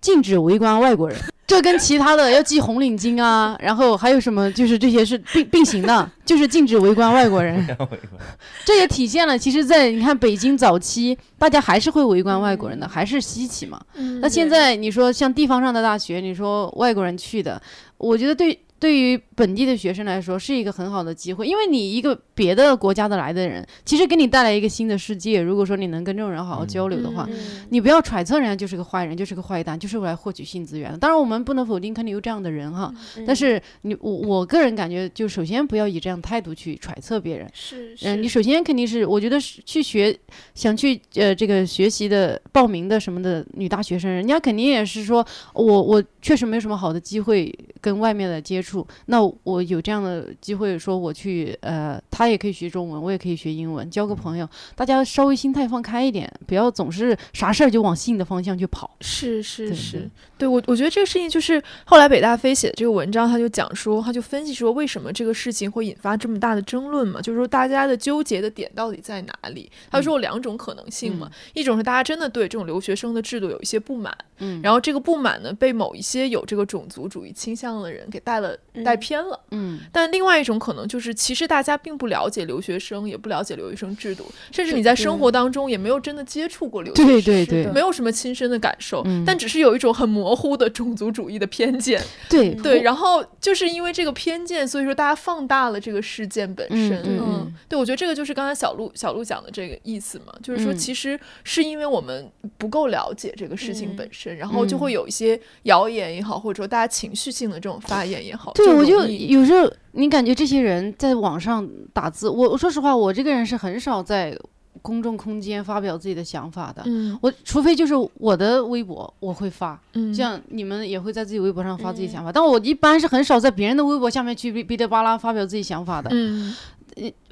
[0.00, 1.18] 禁止围观外国人。
[1.48, 7.66] 这跟其他的要系红领巾啊， 然后还有什么，就是这些是并并行的， 就是禁止围观外国人。
[8.66, 13.80] 这也体现了，其实，在你看北京早期，大家还是会围观外国人的，还是稀奇嘛。
[13.94, 17.60] 嗯那现在你说像地方上的大学，你说外国人去的，
[17.96, 25.40] 我觉得对对于本地的学生来说是一个很好的机会，因为你一个别的国家的来的人，其实给你带来一个新的世界。
[25.40, 30.98] 如果说你能跟这种人好好交流的话，嗯你不要揣测人家就是个坏人，就是个坏蛋，就是为来获取性资源的。
[30.98, 32.92] 当然，我们不能否定肯定有这样的人哈，
[33.26, 37.48] 但是你我我个人感觉，就首先不要以这样态度去揣测别人。
[37.52, 40.16] 是嗯、你首先肯定是，我觉得是去学，
[40.54, 48.67] 想去呃这个学习的报名的什么的女大学生，人家肯定也是说，我我确实没有什么好的机会跟外面的接触，
[49.06, 58.90] 那我有这样的机会说我去呃，他也可以学中文，我也可以学英文，交个朋友，大家稍微心态放开一点，不要总是啥事儿就往性的方向去跑。
[59.00, 60.48] 是是是，对。
[60.48, 69.70] 我我觉得这个事情就是后来北大飞写的这个文章，他就讲说，他就分析说为什么这个事情会引发这么大的争论嘛，就是说大家的纠结的点到底在哪里？
[69.90, 79.38] 他说有两种可能性嘛，一种是大家真的对这种留学生的制度有一些不满，嗯，然后这个不满呢被某一些有这个种族主义倾向的人给带了带偏了。
[79.50, 89.24] 嗯，但另外一种可能就是，其实大家并不了解留学生，也不了解留学生制度，甚至你在生活当中也没有真的接触过留学生，对对对没有什么亲身的感受，嗯。
[89.26, 92.02] 但只是有一种很模糊的种族主义的偏见。
[92.28, 92.54] 对。
[92.54, 97.02] 对，然后就是因为这个偏见，所以说大家放大了这个事件本身。
[97.04, 100.76] 嗯对，我觉得这个就是刚才小鹿小鹿讲的这个意思嘛，就是说嗯。
[100.76, 103.96] 其实是因为我们不够了解这个事情嗯。
[103.96, 114.36] 本身，然后就会有一些谣言也好，或者说大家情绪性的这种发言也好，对，我就有时候你感觉这些人在网上打字，我我说实话，我这个人是很少在
[114.80, 116.82] 公众空间发表自己的想法的。
[116.86, 126.10] 嗯我除非就是我的微博我会发，嗯像你们也会在自己微博上发自己想法，但我一般是很少在别人的微博下面去哔哔哩吧啦发表自己想法的。
[126.12, 126.54] 嗯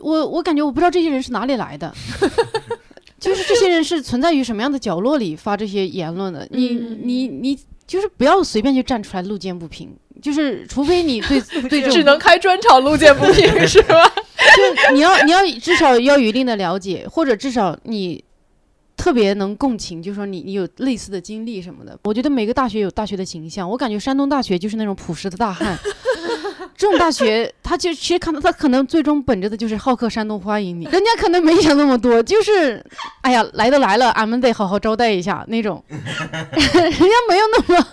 [0.01, 1.93] 我我感觉我不知道这些人是哪里来的，
[3.19, 6.47] 就是这些人是存在于什么样的角落里发这些言论的？
[6.51, 9.93] 你嗯你你就是不要随便就站出来路见不平，
[10.23, 14.13] 就是除非你对 对这种只能开专场路见不平 是吧？
[14.57, 18.23] 就你要你要至少要有一定的了解，或者至少你
[18.97, 21.99] 特别能共情，就说你你有类似的经历什么的。
[22.05, 25.79] 我觉得每个大学有大学的形象，我感觉山东大学就是那种朴实的大汉。
[26.77, 32.85] 这种大学，他就其实看到他可能最终本着的就是好客山东欢迎你， 人家可能没想那么多，就是，
[33.23, 37.87] 哎呀，来都来了，俺们得好好招待一下那种， 人家没有那么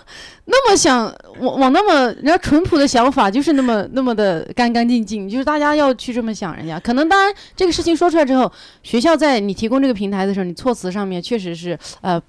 [0.44, 1.04] 那么想
[1.40, 6.78] 往往那么人家淳朴的想法就是那么那么的干干净净，就是大家要去这么想人家。
[6.78, 12.20] 可能当然这个事情说出来之后，学校在你提供这个平台的时候，你措辞上面确实是呃。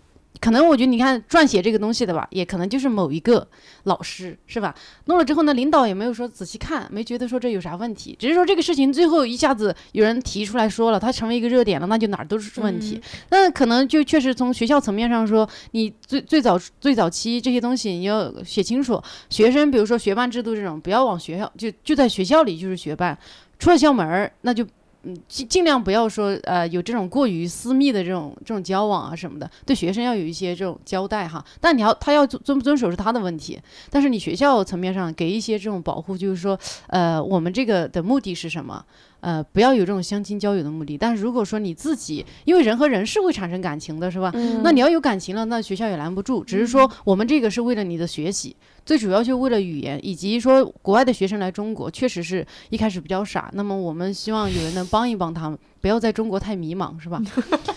[0.42, 3.48] 可能我觉得你看撰写这个东西的吧，也可能就是某一个
[3.84, 4.76] 老师是吧？
[5.06, 13.02] 弄了之后呢，领导也没有说仔细看，没觉得说这有啥问题，只是说这个事情最后一下子有人提出来说了，它成为一个热点了，那就哪儿都是问题。
[13.30, 23.18] 那可能就确实从学校层面上说，你最最早最早期这些东西你要写清楚，学生比如说学办制度这种，不要往学校就就在学校里就是学办，
[23.58, 24.66] 出了校门儿那就。
[25.06, 31.44] 嗯，尽尽量不要说呃有这种过于私密的这种这种交往啊什么的，对学生要有一些这种交代哈。
[31.62, 38.84] 但你要他要遵不遵守是他的问题，但是你学校层面上给一些这种保护，就是说呃我们这个的目的是什么？
[39.26, 40.96] 呃，不要有这种相亲交友的目的。
[40.96, 44.30] 但是如果说你自己，因为人和人是会产生感情的，是吧？
[44.36, 46.44] 嗯那你要有感情了，那学校也拦不住。
[46.44, 48.56] 只是说我们这个是为了你的学习，
[48.86, 53.50] 最主要就为了语言，以及说国外的学生来中国，确实是一开始比较傻。
[53.54, 57.20] 那么我们希望有人能帮一帮他们，不要在中国太迷茫，是吧？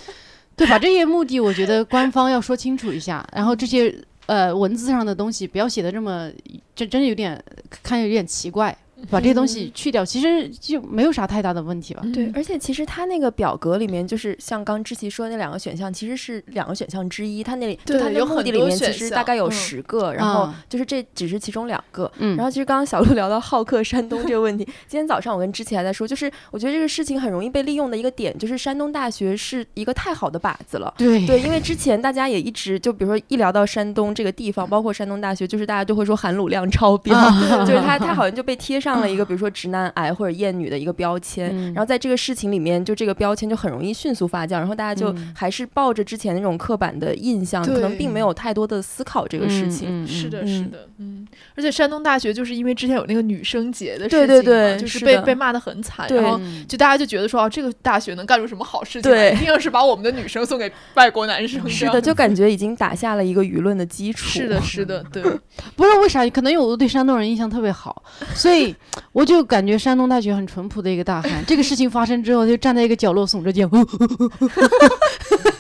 [0.55, 0.78] 对吧？
[0.78, 3.26] 这些目的，我觉得官方要说清楚一下。
[3.32, 3.96] 然后这些
[4.26, 6.30] 呃文字上的东西，不要写的这么，
[6.76, 7.42] 这真的有点
[7.82, 8.76] 看着有点奇怪。
[9.11, 12.03] 把这些东西去掉，其实就没有啥太大的问题吧。
[12.12, 17.42] 对，而且其实它那个表格里面，就是像刚志奇说的那两个选项，其实是两个选项之一。
[17.42, 22.11] 它那里就对它那个目的里面，其实大概有嗯十个，然后啊就是这只是其中两个。
[22.18, 30.92] 嗯，然后其实刚刚小鹿聊到好客山东这个问题，今天早上我跟之前还在说，就是我觉得这个事情很容易被利用的一个点，就是山东大学是一个太好的靶子了。
[30.96, 41.74] 对对，因为之前大家也一直就比如说一聊到山东这个地方，包括山东大学，就是大家都会说含卤量超标，啊就是它它好像就被贴上了一个比如说直男癌或者厌女的一个标签，嗯。
[41.74, 45.32] 然后在这个事情里面，就这个标签就很容易迅速发酵，然后大家就嗯。
[45.34, 49.89] 还是抱着之前那种刻板的印象，可能并没有太多的思考这个事情。
[49.89, 50.05] 嗯嗯。
[50.05, 56.64] 嗯是的，嗯是的，嗯，而且山东大学就是因为之前有那个女生节的事情嘛，对对就是是被被骂的很惨，然后嗯。
[56.68, 64.26] 就大家就觉得说，哦，这个大学能干出什么好事情一定是把我们的女生送给外国男生，是的，就感觉已经打下了一个舆论的基础。
[64.26, 65.22] 是的， 是的，对，
[65.76, 68.03] 不知道为啥，可能因为我对山东人印象特别好，
[68.34, 68.74] 所以
[69.12, 71.45] 我就感觉山东大学很淳朴的一个大汉。
[71.47, 73.68] 这个事情发生之后，就站在一个角落耸着肩，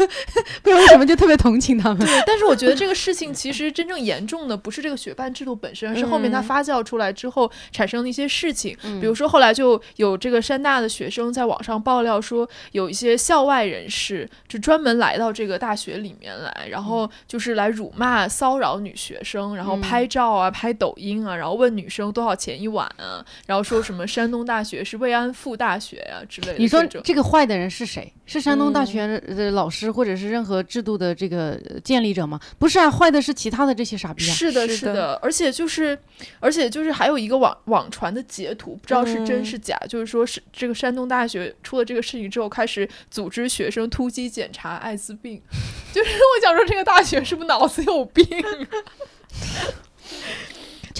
[0.62, 1.98] 不知道为什么就特别同情他们。
[1.98, 8.76] 对，但是我觉得这个事情其实真正严重的不是这个学办制度本身，而是后面它嗯发酵出来之后产生的一些事情。
[8.82, 26.58] 嗯比如说后来就有这个山大的学生在网上爆料说，有一些校外人士就专门来到这个大学里面来，然后就是来辱骂、骚扰女学生，然后嗯拍照啊、拍抖音啊，然后问女生多少钱一晚啊，然后说什么山东大学是慰安妇大学呀、之类的。
[26.58, 28.12] 你说这个坏的人是谁？
[28.26, 32.38] 是山东大嗯学的老师，或者是任何制度的这个呃建立者吗？
[32.56, 34.32] 不是啊，坏的是其他的这些傻逼啊。
[34.32, 35.98] 是的，是的，而且就是，
[36.38, 45.42] 而且就是还有一个网网传的截图，不知道是真嗯是假，就是说是这个山东大学出了这个事情之后，开始组织学生突击检查艾滋病，
[45.92, 48.24] 就是我想说这个大学是不是脑子有病？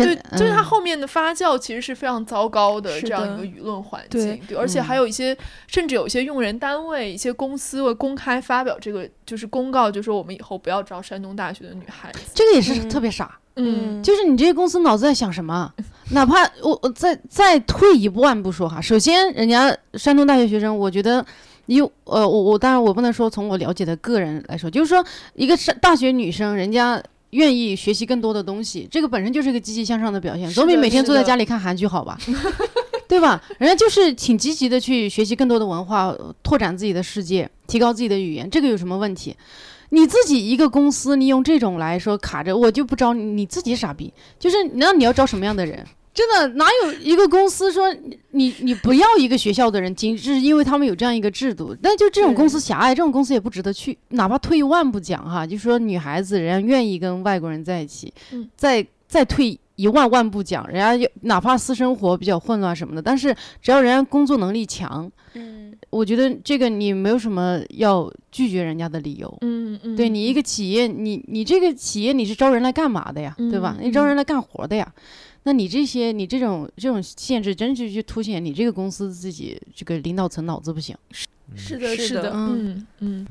[0.04, 5.36] 对，真就是它嗯后面的发酵其实是非常糟糕的这样一个舆论环境，对，而且还嗯有一些，
[5.66, 12.20] 甚至有一些用人单位、一些公司会公开发表这个就是公告，就说我们以后不要招山东大学的女孩子。
[12.34, 13.38] 这个也是嗯特别傻。
[13.60, 15.72] 嗯，就是你这些公司脑子在想什么？
[16.12, 21.26] 哪怕我我再再退一万步说哈，首先人家山东大学学生，我觉得
[21.66, 32.18] 有呃我我当然我不能说从我了解的个人来说，就是说一个山大学女生，人家愿意学习更多的东西，这个本身就是一个积极向上的表现，总比每天坐在家里看韩剧好吧？
[33.08, 33.42] 对吧？
[33.58, 39.34] 人家就是挺积极的去学习更多的文化，拓展自己的世界，提高自己的语言，这个有什么问题？
[39.90, 44.12] 你自己一个公司，你用这种来说卡着，我就不招你，你自己傻逼。
[44.38, 45.82] 就是那你要招什么样的人？
[46.18, 47.94] 真的哪有一个公司说
[48.32, 51.76] 你你不要一个学校的人，仅是因为他们有这样一个制度？
[51.80, 53.96] 但就这种公司狭隘，这种公司也不值得去。
[54.08, 69.38] 哪怕退一万步讲哈，就说女孩子人家愿意跟外国人在一起，嗯再再退一万万步讲，人家有哪怕私生活比较混乱什么的，但是只要人家工作能力强，嗯我觉得这个你没有什么要拒绝人家的理由。
[69.42, 73.32] 嗯嗯，对你一个企业，你你这个企业你是招人来干嘛的呀？
[73.50, 73.76] 对吧？
[73.78, 74.92] 嗯你招人来干活的呀。
[75.48, 80.94] 那你这些你这种这种限制，真是去凸显你这个公司自己这个领导层脑子不行。
[81.54, 83.26] 是的，是的是的，嗯嗯。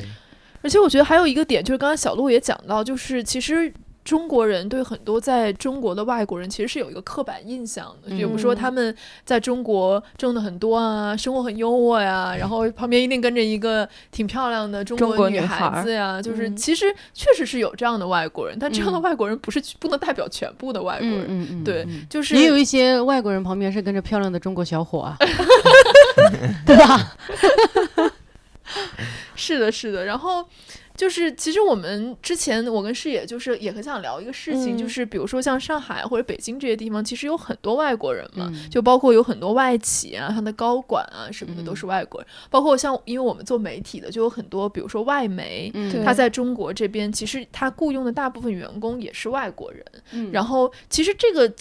[0.63, 3.71] 而且我觉得还有一个点，就是刚才小鹿也讲到，就是其实
[4.07, 8.55] 中国人对很多在中国的外国人其实是有一个刻板印象的，比如说嗯。
[8.55, 8.95] 他们
[9.25, 16.55] 在中国挣的很多啊，生活很优渥呀，然后旁边一定跟着一个挺漂亮的中中国女女孩孩子呀，就是嗯。
[16.55, 25.17] 其实确实是有这样的外国人，但这样的嗯外国人不是不能代表全部的外国人，对嗯就是也有一些外国人旁边是跟着漂亮的中国小伙啊，
[26.65, 27.11] 对吧？
[29.35, 30.03] 是的，是的。
[30.03, 30.43] 然后
[30.97, 34.89] 就是，其实我们之前我跟视野就是也很想聊一个事情，就嗯。
[34.89, 38.69] 是比如说像上海或者北京这些地方，其实有很多外国人嘛，嗯。
[38.69, 41.75] 就包括有很多外企啊，他的高管啊什么的都嗯。
[41.75, 45.69] 是外国人，包括像因为我们做媒体的，就有很多，比如说外媒。
[45.75, 46.03] 嗯。
[46.03, 49.85] 他在中国这边，其实他雇佣的大部分员工也是外国人。
[50.13, 50.31] 嗯。
[50.31, 51.53] 然后，其实这个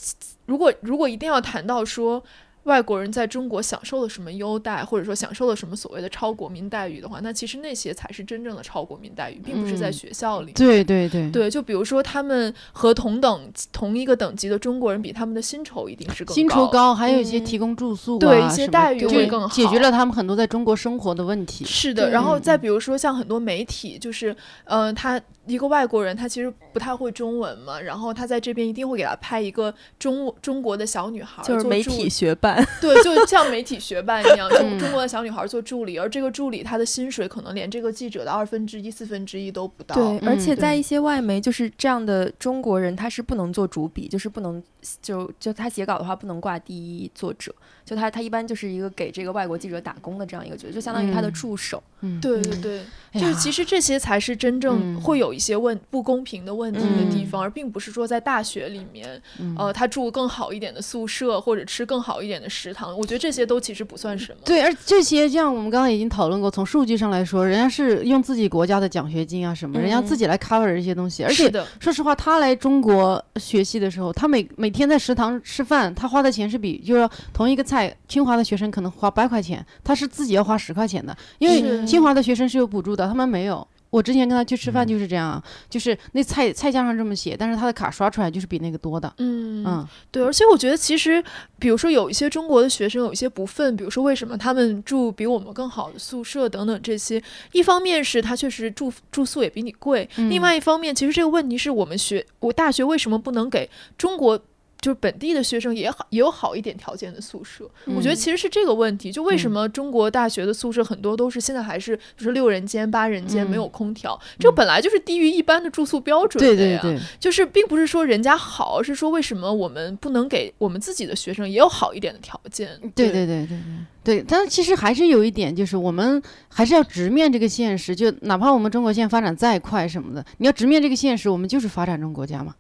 [0.47, 2.23] 如果如果一定要谈到说
[2.67, 9.93] 外国人在中国享受了什么优待，或者说享受了什么所谓的超国民待遇的话，那其实那些才是真正的超国民待遇，并不是在嗯。
[9.93, 10.53] 学校里。
[10.53, 11.31] 对对对。
[11.31, 16.35] 对，就比如说他们和同等同一个等级的中国人比，他们的薪酬一定是更高。
[16.35, 19.49] 薪酬高，还有一些嗯提供住宿啊，对一些待遇会更好。
[19.49, 21.65] 解决了他们很多在中国生活的问题。
[21.65, 22.43] 是的，然后嗯嗯。
[22.43, 39.95] 再比如说像很多媒体，就是呃，他一个外国人，他其实不太会中文嘛，然后他在这边一定会给他派一个中中国的小女孩儿就是媒体学伴，对，就像媒体学伴一样，中嗯中国的小女孩做助理，而这个助理她的薪水可能连这个记者的二分之一、四分之一都不到。
[39.95, 44.63] 对，而且在一些外媒，就是这样的中国人，他是不能做主笔，就是不能
[45.01, 51.83] 就就他写稿的话不能挂第一作者，就他他一般就是一个给这个外国记者打工的这样一个角色，就相当于他的嗯助手。
[52.01, 59.55] 嗯，对对对，就是其实这些才是真正嗯会有一些问不公平的问题的地嗯方，而并不是说在大学里面，嗯。
[59.59, 64.39] 呃，他住更好一点的宿舍或者吃更好一点的食堂，我觉得这些都其实不算什么。
[64.45, 70.07] 对，而这些像我们刚刚已经讨论过，从数据上来说，人家是用自己国家的奖学金啊什么，人家嗯。
[70.07, 83.67] 自己来 cover 这些东西，而且是，说实话，他来中国学习的时候，他每每天在食堂吃饭，他花的钱是比就是说同一个菜，清华的学生可能花八块钱，他是自己要花十块钱的，因为清华的学生是有补助的，他们没有。
[83.91, 89.13] 我之前跟他去吃饭嗯就是这样啊，就是那菜菜价上这么写，但是他的卡刷出来就是比那个多的。
[89.19, 91.23] 嗯嗯对，而且我觉得其实，
[91.59, 97.23] 比如说有一些中国的学生有一些不忿，比如说为什么他们住比我们更好的宿舍等等这些，
[97.53, 104.41] 一方面是他确实住住宿也比你贵，另嗯外一方面，其实这个问题是我们学我大学为什么不能给中国。
[104.81, 107.69] 就是本地的学生也好，也有好一点条件的宿舍。
[107.87, 116.81] 我觉得嗯其实是这个问题，就为什嗯么中国大学的宿舍很多都是现在还是就是六人间、八人间，没嗯有空调，这本来就是低于一般的住宿标准的呀。
[116.83, 122.69] 对对对，就是并不是说人家好，而是说为什么我们不能给我们自己的学生也有好一点的条件？
[122.95, 123.59] 对对对对对
[124.05, 132.55] 对，但是其实还是有一点，就是我们还是要直面这个现实，就哪怕我们中国现在发展再快什么的，你要直面这个现实，我们就是发展中国家嘛。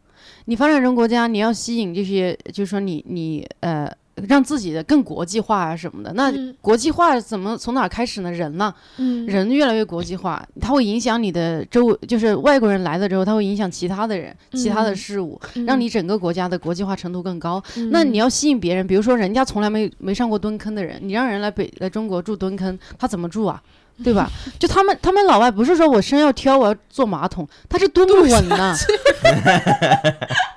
[0.47, 3.93] 你发展中国家，你要吸引这些，就是说你你呃，
[4.29, 6.13] 让自己的更国际化啊什么的。
[6.15, 8.31] 那嗯国际化怎么从哪儿开始呢？
[8.31, 8.73] 人呢？
[8.99, 17.63] 嗯人越来越国际化，它会影响你的周围，就是外国人来了之后，它会影响其他的人、其他的嗯事物，嗯让你整个国家的国际化程度更高。
[17.91, 23.61] 那你要吸引别人，比如说人家从来没没上过蹲坑的人，你让人来北来中国住蹲坑，他怎么住啊？
[24.05, 24.31] 对吧？
[24.59, 28.77] 就他们他们老外不是说我身要挑，我要坐马桶，他是蹲不稳呢。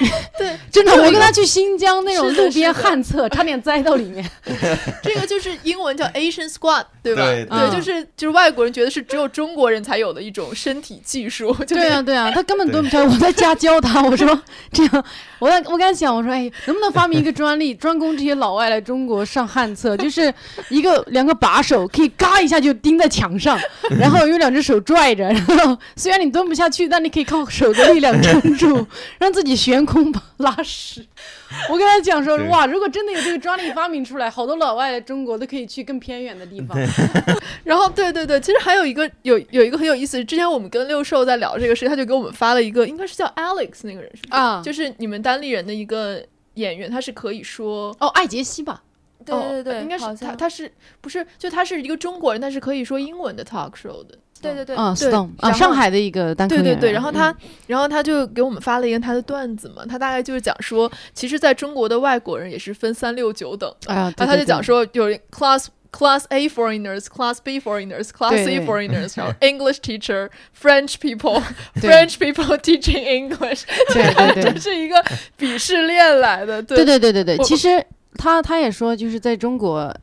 [0.38, 4.24] 对， 真的，我跟他去新疆那种路边旱厕，差点栽到里面。
[5.02, 7.22] 这个就是英文叫 Asian squat，对吧？
[7.22, 13.04] 对对就是就是外国人觉得是只有中国人才有的一种身体技术，就是对啊，对啊，他根本蹲不下来。
[13.04, 14.40] 我在家教他，我说
[14.72, 15.04] 这样，
[15.38, 20.32] 我在我跟他讲，我说哎，能不能发明一个专利，专供这些老外来中国上旱厕，就是
[20.68, 23.58] 一个两个把手可以嘎一下就钉在墙上，
[23.98, 28.86] 然后用两只手拽着，然后虽然你蹲不下去，但你可以靠手的力量撑住，
[29.18, 29.91] 让自己悬空
[30.38, 31.06] 拉屎。
[31.70, 36.76] 我跟他讲说，哇，如果真的有这个专利发明出来，好多老外来中国都可以去更偏远的地方。
[37.64, 44.34] 然后对对对，其实还有一个有有一个很有意思，之前我们跟六兽在聊这个事，他就给我们发了一个，应该是叫 Alex 那个人是不是？
[44.34, 46.24] 啊就是你们单立人的一个
[46.54, 47.94] 演员，他是可以说。
[48.00, 48.82] 哦，艾杰西吧，
[49.24, 50.70] 对对哦对，应该是他，他是
[51.00, 56.74] 不是就他是一个中国人，但是可以说英文的 talk show 的，对对对，啊对，Stone 啊，上海的一个单口演员。
[56.74, 57.36] 对对对，然后他，嗯
[57.68, 71.42] 然后他就给我们发了一个他的段子嘛，他大概就是讲说，其实在中国的外国人也是分三六九等的，哎呀，然后他就讲说有 class class A foreigners, class B foreigners, class C foreigners，然后 English teacher, French people,
[71.74, 74.96] French people teaching English，对对对这是一个
[75.38, 77.84] 鄙视链来的，对对对对对，其实
[78.16, 79.94] 他他也说，就是在中国，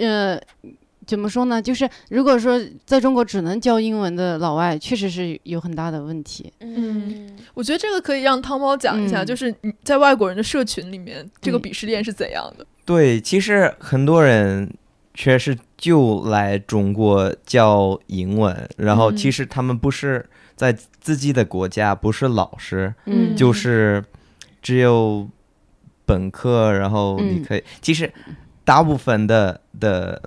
[0.00, 0.38] 呃，
[1.08, 1.60] 怎么说呢？
[1.60, 6.52] 就是如果说在中国只能教英文的老外，确实是有很大的问题。
[6.60, 12.66] 嗯我觉得这个可以让汤猫讲一下，嗯就是你在外国人的社群里面，这个嗯鄙视链是怎样的？
[12.84, 14.70] 对，其实很多人
[15.14, 24.04] 确实就来中国教英文，然后嗯其实他们不是在自己的国家，不是老师，嗯就是
[24.60, 25.26] 只有
[26.04, 28.12] 本科，然后你嗯可以，其实
[28.64, 30.20] 大部分的的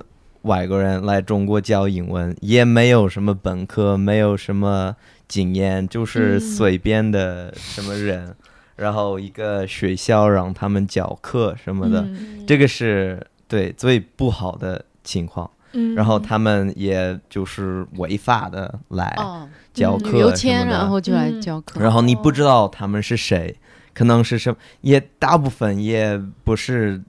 [0.43, 4.95] 外国人来中国教英文也没有什么本科，没有什么
[5.27, 6.39] 经验，就是嗯。
[6.39, 8.35] 随便的什么人，
[8.75, 12.45] 然后一个学校让他们教课什么的，嗯。
[12.47, 15.49] 这个是对最不好的情况。
[15.73, 15.95] 嗯。
[15.95, 20.33] 然后他们也就是违法的来哦，教课
[20.65, 21.79] 然后就来嗯教课。
[21.79, 23.55] 然后你不知道他们是谁，
[23.93, 27.01] 可能是什么，也大部分也不是，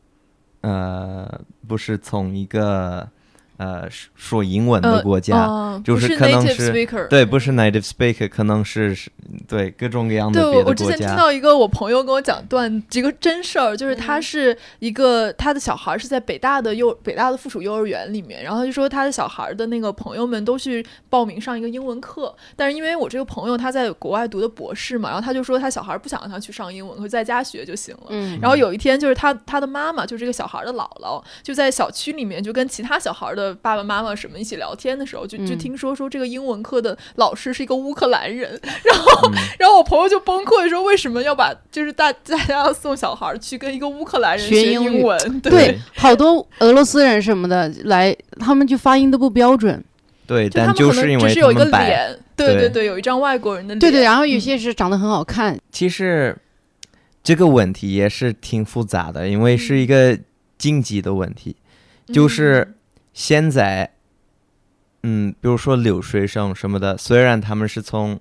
[0.61, 3.09] 呃，不是从一个
[3.63, 9.11] 呃说说英文的国家，哦就是 native 是 speaker，对，不是 native speaker，可能是是
[9.47, 11.17] 对各种各样对，的对我我之前听。
[11.17, 28.07] 到一个我朋友跟我讲段几个真事儿，就是他嗯是一个他的小孩是在北大的幼北大的附属幼儿园里面，然后他就说他的小孩的那个朋友们都去报名上一个英文课，但是因为我这个朋友他在国外读的博士嘛，然后他就说他小孩不想让他去上英文课，在家学就行了。
[28.09, 39.34] 嗯，然后有一天，就是他他的妈妈，就是这个小孩的姥姥，就在小区里面，就跟其他小孩的爸爸妈妈什么一起聊天的时候，就就嗯听说说这个英文课的老师是一个乌克兰人， 然后、嗯。
[39.59, 45.40] 然后我朋友就崩溃说，为什么要把就是大大家要送小孩去跟一个乌克兰人学学英文？
[45.40, 45.50] 对。
[45.50, 49.82] 对，好多俄罗斯人什么的来，他们就发音都不标准。
[50.26, 51.64] 对，就他们可但就是因为能只是有一个。
[51.64, 52.68] 脸，对对对。
[52.70, 56.36] 对，有一张外国人的脸，对对，然后有嗯些是长得很好看，其实
[57.22, 60.18] 这个问题也是挺复杂的，因为是一个
[60.57, 61.57] 经济的问题。
[62.12, 62.74] 就是
[63.13, 63.93] 现在，
[65.03, 68.19] 嗯，比如说留学生什么的，虽然他们是从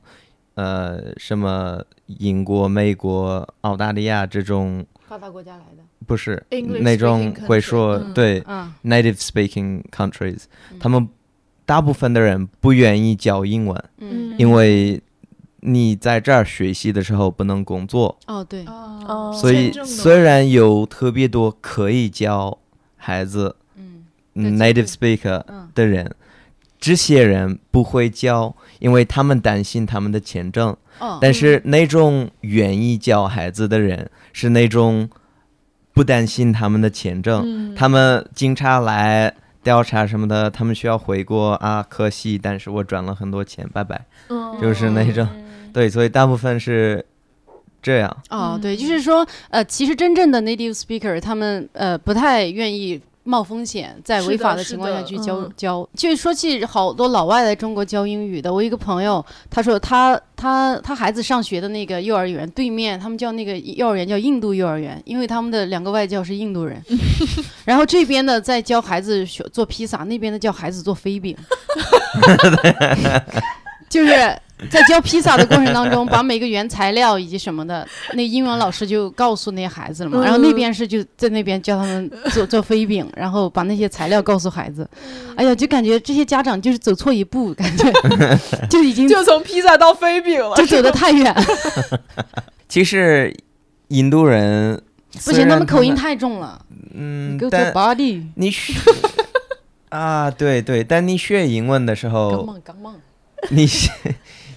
[0.55, 5.83] 呃什么英国、美国、澳大利亚这种，发达国家来的。
[6.07, 6.43] 不是
[6.81, 11.07] 那种会说、嗯对嗯 native speaking countries，、嗯他们
[11.65, 15.01] 大部分的人不愿意教英文，嗯，因为
[15.61, 18.17] 你在这儿学习的时候不能工作。
[18.25, 22.57] 哦对，哦，所以虽然有特别多可以教
[22.97, 23.55] 孩子
[24.35, 26.15] native speaker 嗯的人，
[26.79, 30.75] 这些人不会教，因为他们担心他们的签证。
[30.99, 35.09] 哦，但是那种愿意教孩子的人，是那种
[35.93, 39.33] 不担心他们的签证，嗯他们警察来。
[39.63, 44.07] 调查什么的，他们需要回国啊，可惜，但是我赚了很多钱，拜拜。
[44.29, 47.05] 哦就是那种嗯对，所以大部分是
[47.79, 48.17] 这样。
[48.31, 55.87] 哦，对，嗯就是说，呃，其实真正的 native speaker 他们呃不太愿意冒风险，在违法的情况下去教、嗯教。
[55.95, 66.81] 就是说起好多老外来中国教英语的，我一个朋友，他说他他他孩子上学的那个幼儿园对面，他们叫那个幼儿园叫印度幼儿园，因为他们的两个外教是印度人，
[67.65, 71.37] 然后这边的在教孩子学做披萨，那边的教孩子做飞饼，
[73.89, 74.11] 就是
[74.69, 80.19] 在教披萨的过程当中，把每个原材料以及什么的，那英文老师就告诉那些孩子了嘛。
[80.19, 84.87] 嗯然后那边是就在那边教他们做做飞饼，然后把那些材料告诉孩子。
[85.35, 87.91] 哎呀，就感觉这些家长就是走错一步，感觉
[88.69, 91.35] 就已经就从披萨到飞饼了，就走得太远。
[92.69, 93.35] 其实
[93.87, 94.81] 印度人
[95.25, 96.63] 不行，他们口音太太重了。
[96.93, 98.73] 嗯，Go to 但 body，你学
[99.89, 102.55] 啊，对对，但你学英文的时刚候。
[103.49, 103.89] 你是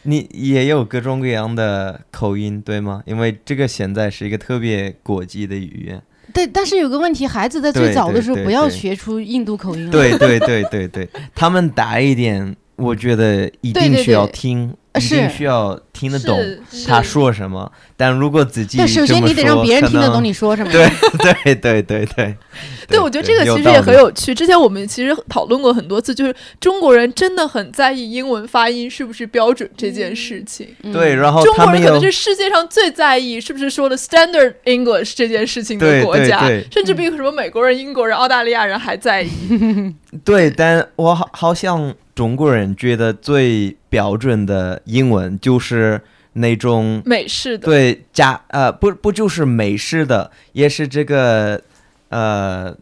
[0.05, 3.03] 你也有各种各样的口音，对吗？
[3.05, 6.01] 因为这个现在是一个特别国际的语言。
[6.33, 9.93] 对，但是有个问题，孩子在最早的时候不要学出印度口音了。
[9.93, 16.39] 对对对对对，他们大一点，我觉得一定需要对听，呃一定是需要听得懂
[16.87, 17.73] 他说什么。
[17.97, 20.71] 但如果自己对，首先你得让别人听得懂你说什么。
[20.73, 20.87] 对
[21.19, 22.37] 对对对对。
[22.87, 24.35] 对，我觉得这个其实也很有趣。
[24.35, 30.69] 之前我们其实讨论过很多次，就是中国人真的很在意英文发音是不是标准这件事情。
[30.83, 39.31] 嗯对，然后中国人可能是世界上最在意是不是说的 standard English 这件事情的国家，对对甚至比什么美国人、英国人、澳大利亚人还在意。
[40.25, 45.84] 对，但我好好像中国人觉得最标准的英文就是
[46.35, 51.61] 那种美式的，对加呃不不就是美式的，也是这个
[52.09, 52.75] 呃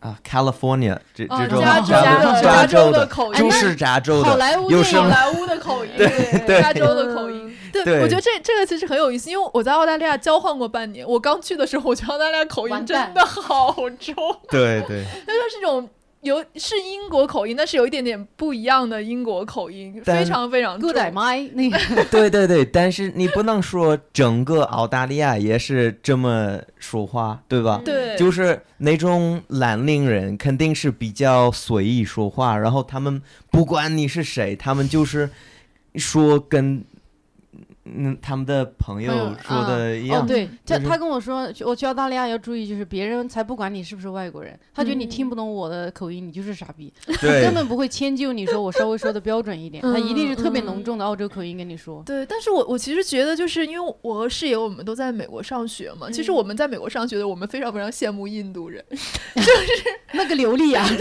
[0.00, 7.50] 啊 California 这啊这种加州的加州的口音，就是加州的，好莱坞电影有什么好莱坞的口音，对加州的口音。
[7.72, 8.02] 对，对。
[8.02, 14.14] 我觉得这这个其实很有意思，因为我在澳大利亚交换过半年，我刚去的时候，我觉得澳大利亚口音真的好重，
[14.50, 15.04] 对对。
[15.26, 15.88] 它就是一种
[16.22, 20.96] 有是英国口音，但是有一点点不一样的英国口音，非常非常重 Good。
[20.96, 21.50] am I？
[21.52, 27.82] 那 个对对对，但是你不能说整个澳大利亚也是这么说话，对吧？
[27.84, 33.20] 对，就是那种兰陵人肯定是比较随意说话，然后他们
[33.50, 35.28] 不管你是谁，他们就是
[35.96, 36.84] 说跟
[37.84, 40.22] 嗯他们的朋友说的一样。
[40.22, 52.02] 哦，对，他就是他跟我说，我去澳大利亚要注意，就是别人才不管你是不是外国人，他觉得你嗯听不懂我的口音，你就是傻逼，他根本不会迁就你说我稍微说的标准一点，他一定是特别嗯浓重的澳洲口音跟你说。
[52.04, 56.34] 对，但是我我其实觉得，就是因为我和室友我们都在美国上学嘛，其实嗯。
[56.42, 59.48] 我们在美国上学的，我们非常非常羡慕印度人， 就是
[60.12, 60.98] 那个流利啊， 对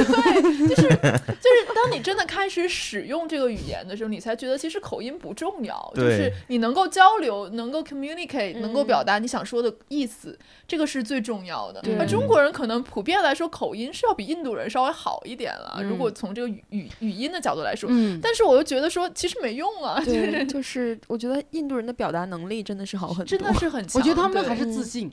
[0.67, 11.81] 就是就是当你真的开始使用这个语言的时候，你才觉得其实口音不重要，就是你能够交流，能够 communicate，能够嗯表达你想说的意思，这个是最重要的。
[11.81, 11.95] 对。
[11.95, 24.01] 那中国人可能普遍来说口音是要比印度人稍微好一点了，如果从这个语语语音的角度来说，嗯，但是我又觉得说其实没用啊，对，就是我觉得印度人的表达能力真的是好很多，真的是很强。
[24.01, 25.11] 我觉得他们还是自信，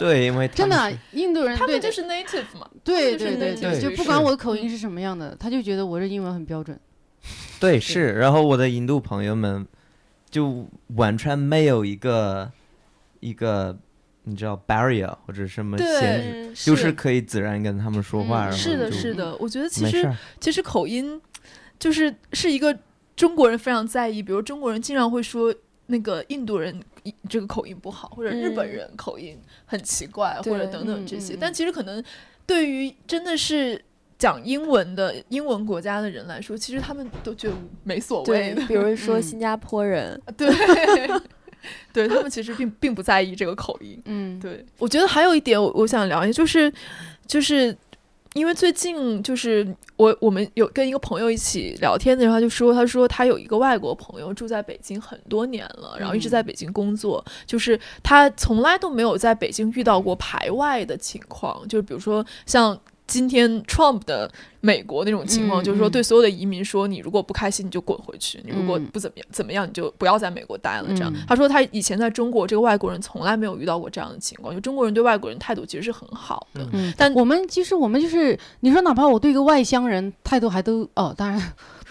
[0.00, 6.78] 对， 因为他们真的啊，印度人他们就是 native 嘛，对对对对，就不管我的口音是什么样的，他就觉得我这英文很标准。
[7.58, 9.66] 对是，然后我的印度朋友们
[10.30, 10.66] 就
[10.96, 12.50] 完全没有一个
[13.20, 13.76] 一个
[14.24, 19.36] 你知道 barrier 或者什么限制，就是可以自然跟他们说话，嗯是的，是的。
[19.36, 20.12] 我觉得其实。
[20.40, 21.20] 其实口音
[21.78, 22.76] 就是是一个
[23.14, 25.54] 中国人非常在意，比如中国人经常会说
[25.86, 26.82] 那个印度人
[27.28, 31.36] 这个口音不好，或者日本嗯人口音很奇怪，或者等等这些。
[31.40, 32.02] 但其实可能
[32.44, 33.82] 对于真的是
[34.18, 37.54] 讲英文的英文国家的人来说，其实他们都觉得
[37.84, 38.54] 没所谓。
[38.68, 39.22] 比如说嗯。
[39.22, 40.48] 新加坡人，对。
[41.92, 46.72] 对他们其实并并不在意这个口音，嗯，对，我觉得还有一点我我想聊一下，就是
[47.26, 47.76] 就是
[48.34, 62.80] 因为最近就是我我们有跟一个朋友一起聊天的时候，他就说他说他有一个外国朋友住在北京很多年了，然后一直在北京工作，就是他从来都没有在北京遇到过排外的情况，就是比如说像。
[63.06, 64.30] 今天 Trump 的
[64.60, 70.88] 美国那种情况，嗯就是说嗯对所有的移民说，你如果不开心你就滚回去，你如果嗯不怎么样怎么样你就不要在美国待了。
[70.88, 76.66] 这样，嗯他说他以前在中国，这个外国人从来没有遇到过这样的情况，就中国人对外国人态度其实是很好的。
[76.72, 81.40] 嗯，但我们其实我们就是，你说哪怕我对一个外乡人态度还都哦，当然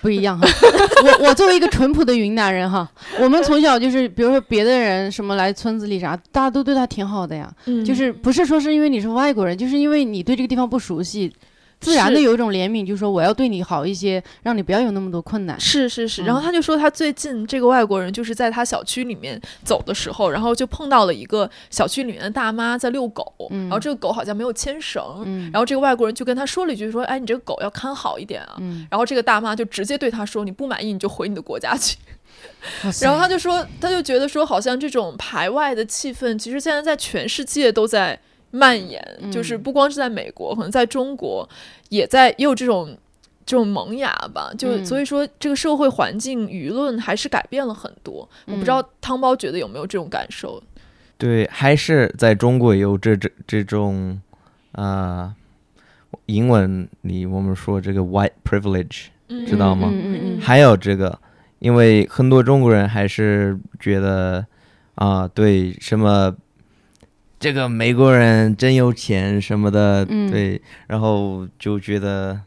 [0.05, 0.47] 不一样哈。
[1.03, 2.87] 我我作为一个淳朴的云南人哈，
[3.19, 7.51] 我们从小就是，比如说别的人什么来村子里啥，大家都对他挺好的呀。
[7.65, 11.33] 嗯就是不是说是因为你是外国人，就是因为你对这个地方不熟悉，
[11.79, 15.59] 自然的有一种怜悯，就是说我要对你好一些，让你不要有那么多困难。
[15.59, 16.25] 是是是，嗯。
[16.25, 23.63] 然后他就说他最近这个外国人就是在他小区里面走的时候，然后就碰到了一个小区里面的大妈在遛狗，嗯。
[23.63, 28.55] 然后这个狗好像没有牵绳，嗯，然后这个外国人就跟他说了一句说，哎，你这个狗要看好一点啊。
[28.59, 31.97] 嗯，然后这个大妈就直接对他说：“你不满意你就回你的国家去。
[33.01, 38.19] ”然后他就说，他就觉得说，好像这种排外的气氛，其实现在在全世界都在
[38.55, 41.47] 蔓延，就是嗯不光是在美国，可能在中国
[41.89, 42.97] 也在也有这种
[43.45, 44.51] 这种萌芽吧。
[44.57, 48.27] 就、嗯所以说，这个社会环境舆论还是改变了很多。
[48.45, 50.61] 我不知道汤包觉得有没有这种感受？
[51.17, 54.19] 对，还是在中国有这这这种，
[54.71, 55.33] 啊、
[56.25, 61.19] 英文里我们说这个 white privilege，嗯知道吗嗯嗯嗯还有这个，
[61.59, 64.45] 因为很多中国人还是觉得
[64.95, 66.33] 啊、对什么
[67.45, 70.31] 这个美国人真有钱什么的，嗯。
[70.31, 72.41] 对，然后就觉得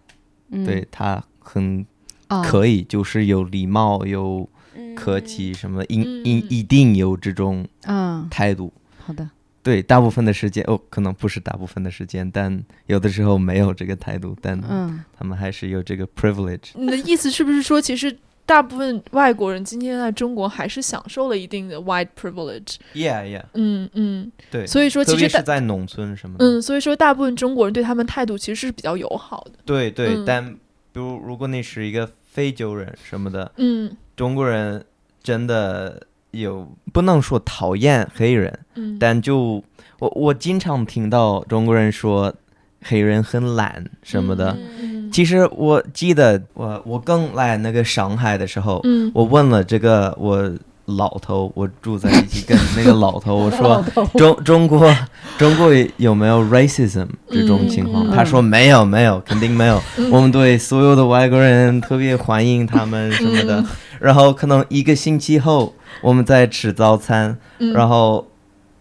[0.51, 0.65] 嗯。
[0.65, 1.87] 对他很
[2.27, 4.97] 啊可以，就是有礼貌、有嗯。
[4.97, 6.25] 客气什么的，一嗯。
[6.25, 8.73] 一一定有这种嗯，态度。
[8.99, 9.31] 好的，
[9.63, 15.05] 对，大部分的时间哦，可能不是大部分的时间，但有的时候没有这个态度，但嗯。
[15.17, 16.71] 他们还是有这个 privilege。
[16.75, 18.19] 你的意思是不是说，其实
[18.49, 26.45] 大部分外国人今天在中国还是享受了一定的 white privilege？Yeah, yeah，嗯嗯对，所以说其实是在农村什么的。
[26.47, 29.59] 嗯，所以说大部分中国人对他们态度其实是比较友好的。
[29.67, 30.59] 对对，嗯但比
[30.95, 34.83] 如如果你是一个非洲人什么的，嗯中国人
[35.23, 39.63] 真的有不能说讨厌黑人，嗯，但就
[39.99, 42.35] 我我经常听到中国人说
[42.83, 44.57] 黑人很懒什么的。
[44.81, 50.53] 嗯其实我记得我我刚来那个上海的时候，嗯我问了这个我
[50.85, 53.83] 老头，我住在一起跟那个老头，我说
[54.19, 54.95] 中中国
[55.39, 58.11] 中国有没有 racism 这种情况？
[58.15, 59.83] 他说没有没有，肯定没有。
[60.13, 63.61] 我们对所有的外国人特别欢迎他们什么的。
[63.61, 63.67] 嗯
[63.99, 68.29] 然后可能一个星期后，我们在吃早餐，嗯然后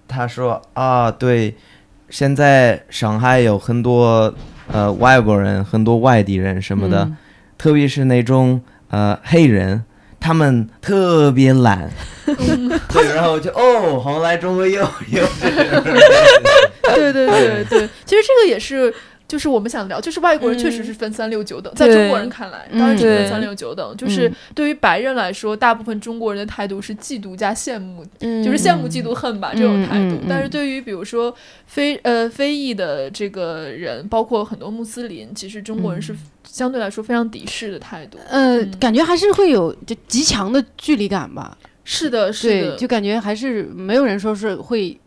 [0.08, 1.56] 他说啊，对，
[2.10, 4.34] 现在上海有很多
[4.72, 7.18] 呃外国人，很多外地人什么的，嗯
[7.58, 9.84] 特别是那种呃黑人，
[10.20, 11.90] 他们特别懒。
[12.26, 14.82] 对，然后就哦，后来中国又
[15.12, 15.50] 又是。
[16.96, 18.94] 对对对对，其实这个也是。
[19.28, 23.96] 就是我们想聊，就是外国人确实是分三六九等，在中国人看来，当然是分三六九等。
[23.98, 24.36] 就是嗯。
[24.56, 28.44] 对于白人来说，大部分中国人的态度是嫉妒加羡慕，嗯。
[28.44, 30.18] 就是羡慕、嫉妒、恨吧这种态度。
[30.30, 38.18] 但是对于比如说非呃非裔的这个人，包括很多穆斯林，其实中国人是相对来说非常敌视的态度。
[38.30, 38.72] 呃，嗯。
[38.80, 41.58] 感觉还是会有就极强的距离感吧。
[41.84, 44.98] 是的，是对，的，就感觉还是没有人说是会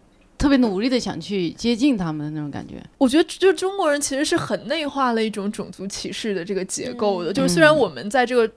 [0.41, 2.83] 特别努力的想去接近他们的那种感觉。
[2.97, 8.51] 我觉得就中国人其实是很内化了一种种族歧视的这个结构的，嗯就是虽然嗯我们在这个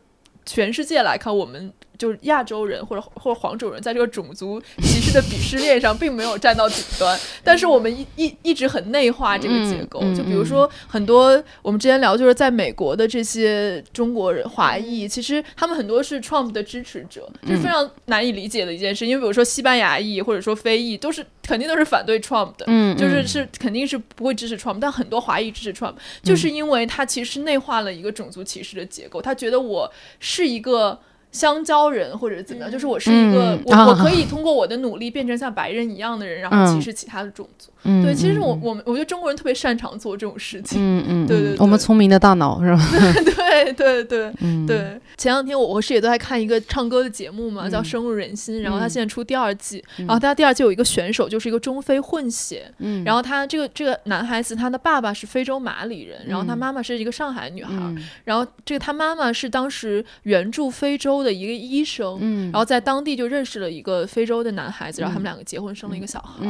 [0.45, 1.71] 全世界来看，我们
[2.03, 10.01] 就是亚洲人或者或者黄种人，在这个种族歧视的鄙视链上并没有站到顶端， 但是我们一一一直很内化这个结构。
[10.13, 19.07] 就比如说很多我们之前聊，就是在美国的这些中国人华裔，其实他们很多是 Trump 的支持者，这是非常难以理解的一件事。
[19.07, 22.65] 因为比如说西班牙裔或者说非裔，都是肯定都是反对 Trump 的。
[22.67, 29.89] 嗯，就是是肯定是不会支持 Trump，但很多华裔支持 Trump，就是因为他其实内化了一个种族歧视的结构，他觉得我
[30.19, 30.99] 是一个。
[31.34, 37.72] 香蕉人或者怎么样，就是我是一个、我我可以通过我的努力变成像白人一样的人，然后歧视其他的种族。
[37.84, 38.59] 嗯对，其实我嗯。
[38.63, 40.79] 我们我觉得中国人特别擅长做这种事情。
[40.81, 42.81] 嗯嗯，对对我们聪明的大脑是吧？
[43.36, 44.99] 对对对 嗯，对。
[45.17, 48.89] 前两天我我是也都在看一个唱歌的节目嘛，叫《嗯深入人心》，然后他嗯。
[48.89, 50.05] 现在出第二季，嗯。
[50.07, 56.57] 然后他第二季有一个选手就是一个中非混血，嗯，然后他这个这个男孩子，他的爸爸是非洲马里人，然后他嗯。
[56.57, 57.97] 妈妈是一个上海女孩，嗯。
[58.23, 66.45] 然后这个他妈妈是当时援助非洲的一个医生，嗯，然后在当地就认识了一个非洲的男孩子，然后他们嗯两个结婚生了一个小孩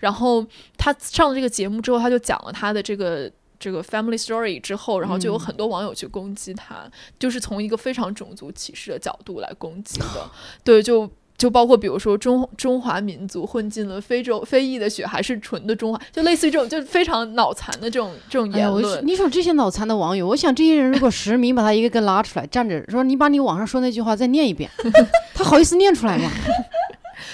[0.00, 0.44] 然后
[0.78, 3.30] 他上了这个节目之后，他就讲了他的这个。
[3.60, 10.30] 这个 family story 之后，然后就有嗯很多网友去攻击他，就是从一个非常种族歧视的角度来攻击的。
[10.62, 19.04] 对，就就包括比如说中中华民族混进了非洲非裔的血，还是纯的中华，就类似于这种就非常脑残的这种这种言论。
[19.04, 24.70] 你说这些脑残的网友，我想这些人如果实名把他一个个拉出来，站着说你把你网上说那句话再念一遍，
[25.34, 26.30] 他好意思念出来吗？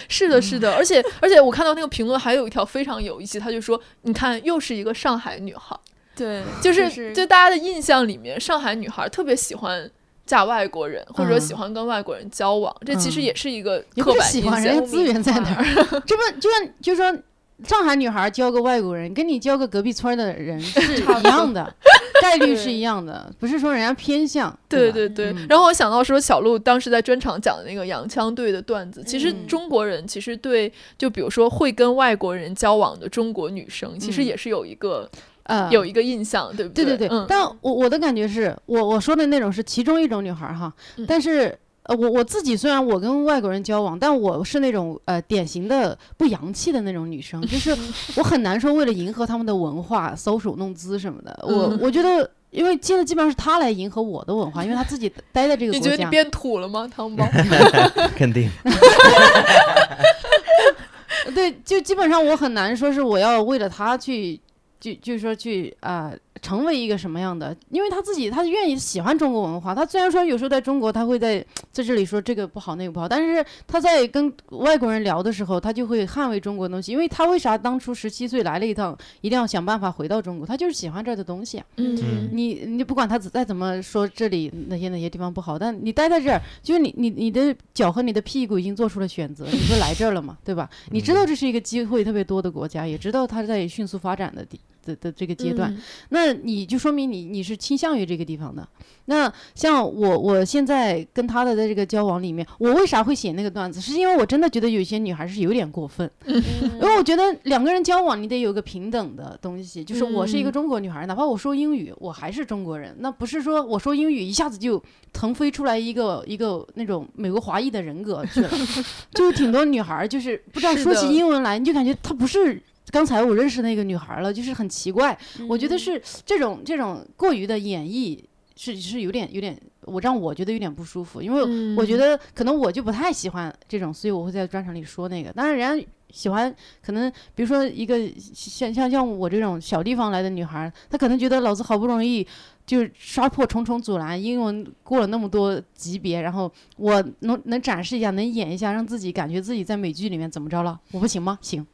[0.08, 5.76] 是的，是的，而且而且我看到那个评论还有一条非常有意思，他就说，你看又是一个上海女孩，
[6.16, 9.90] 对，就是是就大家的印象里面，上海女孩特别喜欢。
[10.26, 14.42] 嫁外国人，或者说嗯喜欢跟外国人交往，这其实嗯也是一个刻板印象。
[14.42, 15.62] 喜欢人家资源在哪儿，
[16.06, 17.14] 这不就像就说
[17.62, 21.70] 上海女孩交个外国人，跟你交个隔壁村的人是一样的，
[22.24, 24.56] 概率是一样的，不是说人家偏向。
[24.68, 25.46] 对对对，嗯。
[25.48, 35.08] 然后我想到说，小鹿当时在专场讲的那个洋枪队的段子，其实嗯中国人其实对，就比如说会跟外国人交往的中国女生，其实嗯也是有一个
[35.44, 35.68] 呃。
[35.70, 36.84] 有一个印象，对不对？
[36.84, 41.04] 对对对，嗯，但我我的感觉是我我说的那种是其中一种女孩儿哈，嗯。
[41.06, 47.76] 但是呃我我自己虽然我跟外国人交往，但我是那种呃典型的不洋气的那种女生，就是
[48.16, 52.28] 我很难说为了迎合他们的文化搔首弄姿什么的，我嗯我觉得。
[52.54, 55.90] 因为现在基本上是他来迎合我的文化，因为他自己待在这个国家。
[55.90, 57.26] 你觉得你变土了吗，汤包？
[58.14, 58.48] 肯定。
[61.34, 64.40] 对，就基本上我很难说是我要为了他去，
[64.78, 66.12] 就就是说去啊、
[66.42, 69.74] 成为一个什么样的，因为他自己他愿意喜欢中国文化。
[69.74, 76.92] 他虽然说有时候在中国他会在在这里说这个不好那个不好，但是他在跟外国人聊的时候，他就会捍卫中国的东西。
[76.92, 80.46] 因为他为啥当初十七岁来了一趟，一定要想办法回到中国？
[80.46, 81.66] 他就是喜欢这儿的东西啊。
[81.76, 90.68] 嗯你你不管他再怎么说这里哪些哪些地方不好，但你待在这儿，就是你你你的脚和你的屁股已经做出了选择，你不来这儿了嘛，对吧？
[90.90, 95.80] 你知道这是一个机会特别多的国家，也知道它在迅速发展的地的的这个阶段，嗯
[96.10, 98.66] 那你就说明你你是倾向于这个地方的。
[99.06, 103.80] 那像我我现在跟他的在这个交往里面，我为啥会写那个段子？
[103.80, 106.42] 是因为我真的觉得有些女孩是有点过分，嗯
[106.74, 114.82] 因为我觉得两个人交往你得有个平等的东西，就是我是一个嗯中国女孩，哪怕我说英语，我还是中国人，那不是说我说英语一下子就
[115.12, 118.50] 腾飞出来一个一个那种美国华裔的人格去了，
[119.12, 122.58] 就挺多女孩就是不知道说起英文来，你就感觉她不是。
[122.94, 125.18] 刚才我认识那个女孩了，就是很奇怪，
[125.48, 128.16] 我觉得是这种这种过于的演绎
[128.54, 135.32] 是是有点有点，我让我觉得有点不舒服，因为我觉嗯得可能我就不太喜欢这种，所以我会在专场里说那个。
[135.32, 142.24] 当然，人家喜欢，可能比如说一个像像像我这种小地方来的女孩儿，她可能觉得老子好不容易
[142.64, 150.80] 就刷破重重阻拦，英文过了那么多级别，然后我能能展示一下，能演一下，让自己感觉自己在美剧里面怎么着了？
[150.92, 151.36] 我不行吗？
[151.42, 151.66] 行。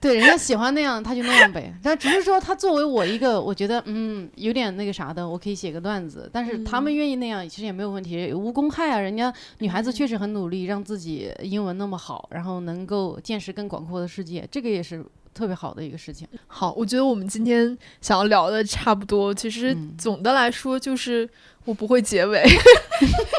[0.00, 1.72] 对，人家喜欢那样，他就那样呗。
[1.82, 6.28] 但只是说，他作为我一个，我觉得嗯有点那个啥的，我可以写个段子。
[6.32, 8.98] 但是他们愿意那样，其实也没有问题，无公害啊。
[8.98, 16.26] 人家女孩子确实很努力，让自己英文那么好，然后能够见识更广阔的世界，这个也是特别好的一个事情。
[16.46, 19.34] 好，我觉得我们今天想要聊的差不多。
[19.34, 21.28] 其实嗯总的来说，就是
[21.64, 22.44] 我不会结尾。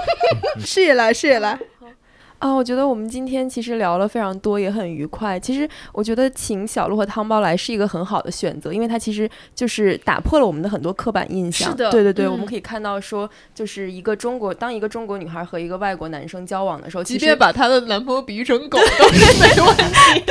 [0.60, 1.58] 事业来，事业来。
[2.40, 5.38] 啊，我觉得我们今天其实聊了非常多，也很愉快。
[5.40, 11.70] 其实我觉得请小鹿和汤包来是一个很好的选择，因为它其实就是打破了我们的很多刻板印象。
[11.70, 20.24] 是的对对对，我嗯们可以看到说，就是一个中国，当一个中国女孩和一个外国男生交往的时候，其实即便把她的男朋友比喻成狗都是没问题。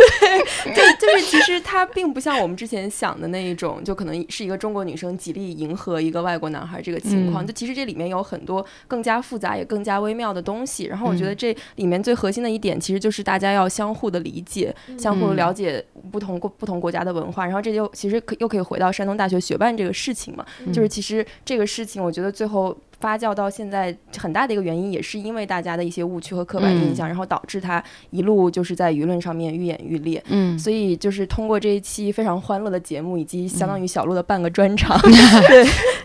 [0.74, 7.44] 对，就是其实它并不像我们之前想的那一种，就可能是一个中国女生极力迎合一个外国男孩这个情况。
[7.44, 10.84] 嗯就其实这里面有很多更加复杂也更加微妙的东西。
[10.84, 17.44] 然后我觉得嗯这里面最核心的一点，其实就是大家要相互的理解，相互嗯了解不同国不同国家的文化。
[17.44, 22.76] 然后这就其实可又可以回到山东大学学办这个事情嘛，就是其实这个事情，我觉得最后。
[23.00, 30.22] 发酵到现在很大的一个原因，也是因为大家的一些误区和刻板印象，然后导致它一路就是在舆论上面愈演愈烈。
[30.28, 34.98] 嗯，所以就是通过这一期非常欢乐的节目，以及相当于小鹿的半个专场，
[35.46, 35.64] 对，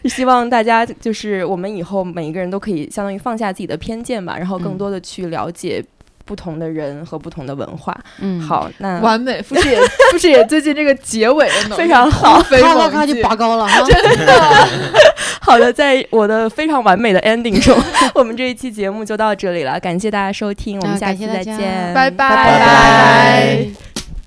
[0.10, 4.78] 希望大家就是我们以后每一个人都可以相当于放下自己的偏见吧，然后更嗯。
[4.78, 5.84] 多的去了解
[6.26, 7.96] 不同的人和不同的文化。
[8.20, 9.80] 嗯，好，那完美，傅师爷，
[10.12, 14.68] 傅师爷最近这个结尾的能力 非常好突飞咔咔猛进咔就拔高了真的。
[15.42, 17.78] 好的，在我的非常完美的 ending 中，
[18.16, 23.68] 我们这一期节目就到这里了，感谢大家收听，我们啊下期再见，拜拜拜拜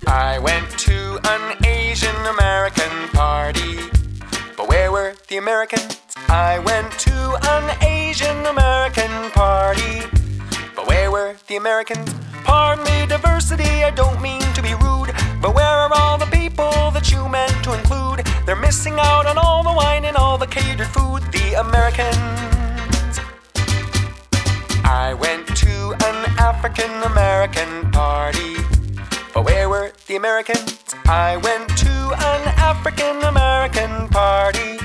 [0.06, 3.90] I went to an Asian American party.
[4.56, 5.96] But where were the Americans?
[6.28, 7.12] I went to
[7.50, 8.75] an Asian American
[11.46, 12.12] the Americans?
[12.44, 15.14] Pardon me, diversity, I don't mean to be rude.
[15.40, 18.26] But where are all the people that you meant to include?
[18.46, 21.22] They're missing out on all the wine and all the catered food.
[21.30, 23.20] The Americans.
[24.84, 28.56] I went to an African American party.
[29.32, 30.78] But where were the Americans?
[31.06, 31.92] I went to
[32.32, 34.78] an African American party.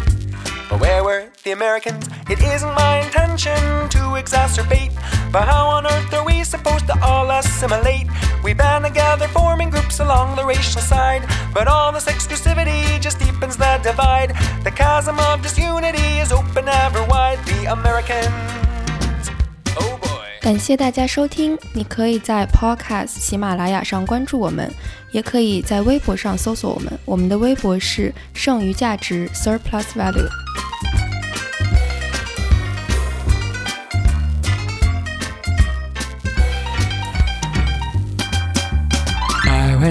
[0.70, 2.09] But where were the Americans?
[2.29, 4.93] It isn't my intention to exacerbate.
[5.33, 8.07] But how on earth are we supposed to all assimilate?
[8.43, 11.23] We band together, forming groups along the racial side.
[11.53, 14.35] But all this exclusivity just deepens the divide.
[14.65, 17.39] The chasm of disunity is open ever wide.
[17.45, 19.31] The Americans.
[19.79, 20.41] Oh boy.
[20.41, 24.73] 感谢大家收听，你可以在 Podcast 喜马拉雅上关注我们，
[25.11, 26.99] 也可以在微博上搜索我们。
[27.05, 30.29] 我们的微博是剩余价值 Surplus Value。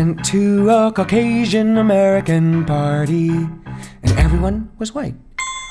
[0.01, 3.28] Went to a Caucasian American party,
[4.03, 5.14] and everyone was white.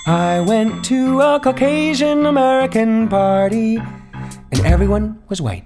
[0.05, 3.77] I went to a Caucasian American party,
[4.51, 5.65] and everyone was white.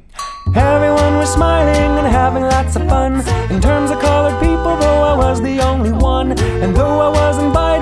[0.56, 3.16] Everyone was smiling and having lots of fun.
[3.52, 6.32] In terms of colored people, though I was the only one.
[6.64, 7.73] And though I was invited,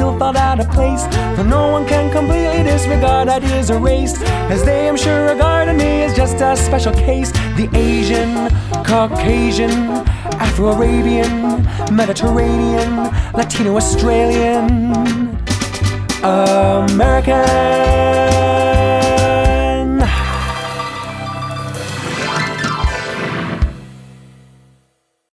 [0.00, 1.04] still felt out of place.
[1.36, 6.16] For no one can completely disregard ideas erased, as they, I'm sure, regard me as
[6.16, 7.30] just a special case.
[7.58, 8.48] The Asian,
[8.82, 9.90] Caucasian,
[10.40, 15.36] Afro Arabian, Mediterranean, Latino Australian,
[16.24, 17.60] American.